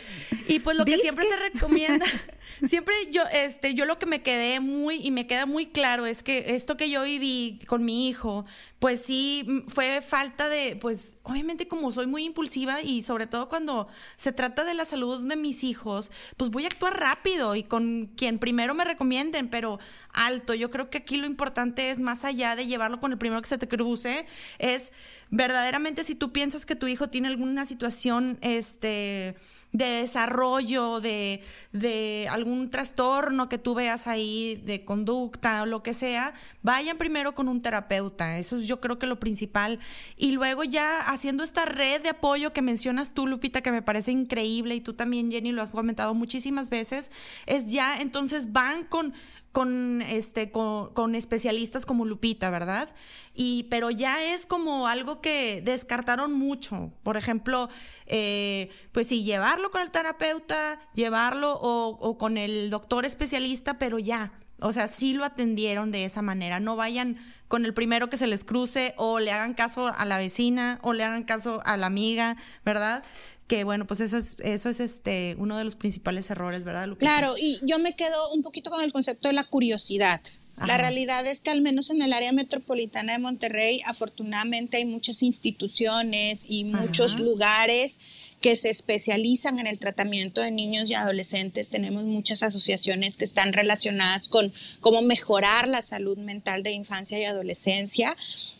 [0.47, 2.07] y pues lo que siempre se recomienda.
[2.67, 6.23] siempre yo, este, yo lo que me quedé muy y me queda muy claro es
[6.23, 8.45] que esto que yo viví con mi hijo,
[8.79, 13.89] pues sí fue falta de, pues obviamente como soy muy impulsiva y sobre todo cuando
[14.17, 18.07] se trata de la salud de mis hijos, pues voy a actuar rápido y con
[18.17, 19.79] quien primero me recomienden, pero
[20.13, 20.55] alto.
[20.55, 23.49] Yo creo que aquí lo importante es más allá de llevarlo con el primero que
[23.49, 24.27] se te cruce,
[24.59, 24.93] es
[25.31, 29.37] verdaderamente si tú piensas que tu hijo tiene alguna situación, este
[29.73, 31.43] de desarrollo, de,
[31.73, 37.35] de, algún trastorno que tú veas ahí de conducta o lo que sea, vayan primero
[37.35, 38.39] con un terapeuta.
[38.39, 39.79] Eso es yo creo que lo principal.
[40.17, 44.13] Y luego ya haciendo esta red de apoyo que mencionas tú, Lupita, que me parece
[44.13, 47.13] increíble, y tú también, Jenny, lo has comentado muchísimas veces,
[47.47, 49.15] es ya entonces van con
[49.53, 52.89] con este con, especialistas como Lupita, ¿verdad?
[53.35, 56.93] Y pero ya es como algo que descartaron mucho.
[57.03, 57.69] Por ejemplo,
[58.07, 63.99] eh, pues sí, llevarlo con el terapeuta, llevarlo o, o con el doctor especialista, pero
[63.99, 66.61] ya, o sea, sí lo atendieron de esa manera.
[66.61, 67.19] No vayan
[67.49, 70.93] con el primero que se les cruce o le hagan caso a la vecina o
[70.93, 73.03] le hagan caso a la amiga, ¿verdad?
[73.49, 77.11] Que bueno, pues eso es, eso es este uno de los principales errores, ¿verdad, Lupita?
[77.11, 80.21] Claro, y yo me quedo un poquito con el concepto de la curiosidad.
[80.67, 85.23] La realidad es que al menos en el área metropolitana de Monterrey, afortunadamente hay muchas
[85.23, 88.01] instituciones y muchos lugares
[88.41, 91.69] que se especializan en el tratamiento de niños y adolescentes.
[91.69, 97.25] Tenemos muchas asociaciones que están relacionadas con cómo mejorar la salud mental de infancia y
[97.25, 98.17] adolescencia.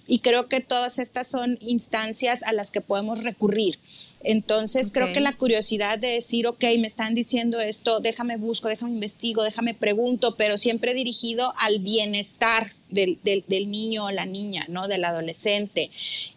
[0.07, 3.79] Y creo que todas estas son instancias a las que podemos recurrir.
[4.23, 8.93] Entonces creo que la curiosidad de decir, ok, me están diciendo esto, déjame busco, déjame
[8.93, 14.65] investigo, déjame pregunto, pero siempre dirigido al bienestar del, del, del niño o la niña,
[14.69, 14.89] ¿no?
[14.89, 15.91] Del adolescente.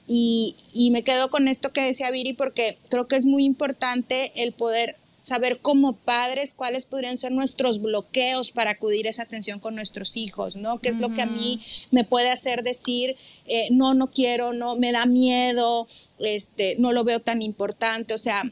[0.08, 4.32] Y, y me quedo con esto que decía Viri porque creo que es muy importante
[4.36, 4.98] el poder
[5.32, 10.18] saber como padres cuáles podrían ser nuestros bloqueos para acudir a esa atención con nuestros
[10.18, 10.80] hijos, ¿no?
[10.80, 13.16] ¿Qué es lo que a mí me puede hacer decir,
[13.48, 15.88] eh, no, no quiero, no, me da miedo,
[16.20, 18.44] este, no lo veo tan importante, o sea,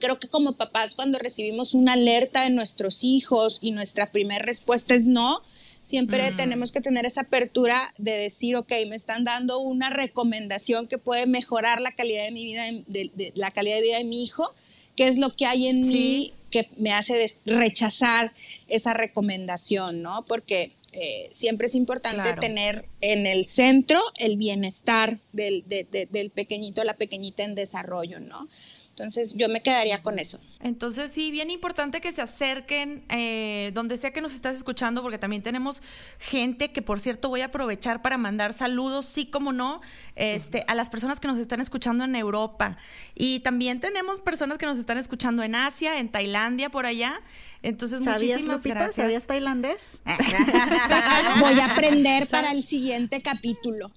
[0.00, 4.96] creo que como papás cuando recibimos una alerta de nuestros hijos y nuestra primera respuesta
[4.96, 5.44] es no,
[5.84, 10.98] siempre tenemos que tener esa apertura de decir, ok, me están dando una recomendación que
[10.98, 14.52] puede mejorar la calidad de mi vida, de la calidad de vida de mi hijo,
[15.00, 18.34] qué es lo que hay en mí que me hace rechazar
[18.68, 20.26] esa recomendación, ¿no?
[20.26, 26.96] Porque eh, siempre es importante tener en el centro el bienestar del, del pequeñito, la
[26.98, 28.46] pequeñita en desarrollo, ¿no?
[28.90, 30.38] Entonces yo me quedaría con eso.
[30.62, 35.16] Entonces sí, bien importante que se acerquen eh, donde sea que nos estás escuchando, porque
[35.16, 35.82] también tenemos
[36.18, 39.80] gente que, por cierto, voy a aprovechar para mandar saludos, sí como no,
[40.16, 42.76] este, a las personas que nos están escuchando en Europa.
[43.14, 47.22] Y también tenemos personas que nos están escuchando en Asia, en Tailandia, por allá.
[47.62, 48.96] Entonces, muchísimas gracias.
[48.96, 50.02] ¿Sabías tailandés?
[51.40, 53.92] Voy a aprender para el siguiente capítulo.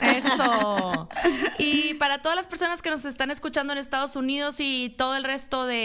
[0.00, 1.08] Eso.
[1.58, 5.24] Y para todas las personas que nos están escuchando en Estados Unidos y todo el
[5.24, 5.77] resto de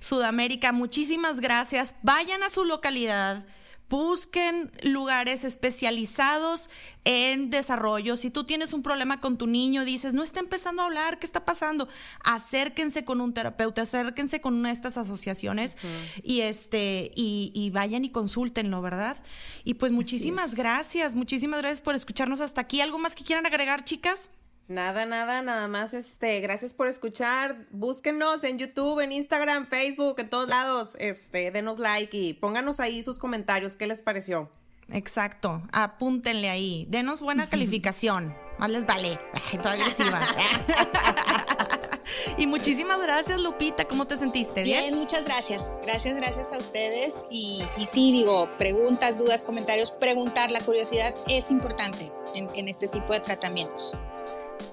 [0.00, 1.94] Sudamérica, muchísimas gracias.
[2.02, 3.44] Vayan a su localidad
[3.88, 6.68] Busquen lugares especializados
[7.04, 8.18] en desarrollo.
[8.18, 11.24] Si tú tienes un problema con tu niño, dices, no está empezando a hablar, ¿qué
[11.24, 11.88] está pasando?
[12.22, 15.78] Acérquense con un terapeuta, acérquense con una de estas asociaciones
[16.22, 19.16] y este, y, vayan y consúltenlo, ¿verdad?
[19.64, 22.82] Y pues muchísimas gracias, muchísimas gracias por escucharnos hasta aquí.
[22.82, 24.28] ¿Algo más que quieran agregar, chicas?
[24.68, 30.28] Nada, nada, nada más, este, gracias por escuchar, búsquenos en YouTube, en Instagram, Facebook, en
[30.28, 34.50] todos lados, este, denos like y pónganos ahí sus comentarios, ¿qué les pareció?
[34.92, 39.18] Exacto, apúntenle ahí, denos buena calificación, más les vale,
[42.36, 44.64] y muchísimas gracias, Lupita, ¿cómo te sentiste?
[44.64, 47.14] Bien, Bien muchas gracias, gracias, gracias a ustedes.
[47.30, 52.86] Y, y, sí, digo, preguntas, dudas, comentarios, preguntar, la curiosidad es importante en, en este
[52.86, 53.96] tipo de tratamientos.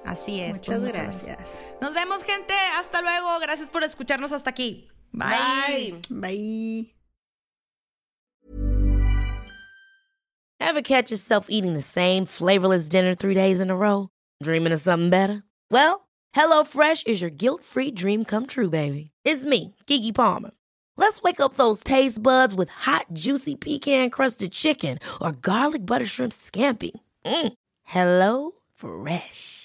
[0.05, 0.55] Así es.
[0.57, 1.65] Muchas pues, gracias.
[1.81, 2.53] Nos vemos, gente.
[2.77, 3.39] Hasta luego.
[3.39, 4.87] Gracias por escucharnos hasta aquí.
[5.11, 6.01] Bye.
[6.09, 6.21] Bye.
[6.21, 6.91] Bye.
[10.59, 14.09] Ever catch yourself eating the same flavorless dinner three days in a row?
[14.41, 15.43] Dreaming of something better?
[15.71, 19.11] Well, HelloFresh is your guilt-free dream come true, baby.
[19.23, 20.51] It's me, Gigi Palmer.
[20.97, 26.31] Let's wake up those taste buds with hot, juicy pecan-crusted chicken or garlic butter shrimp
[26.33, 26.91] scampi.
[27.25, 27.53] Mm.
[27.83, 29.64] Hello Fresh.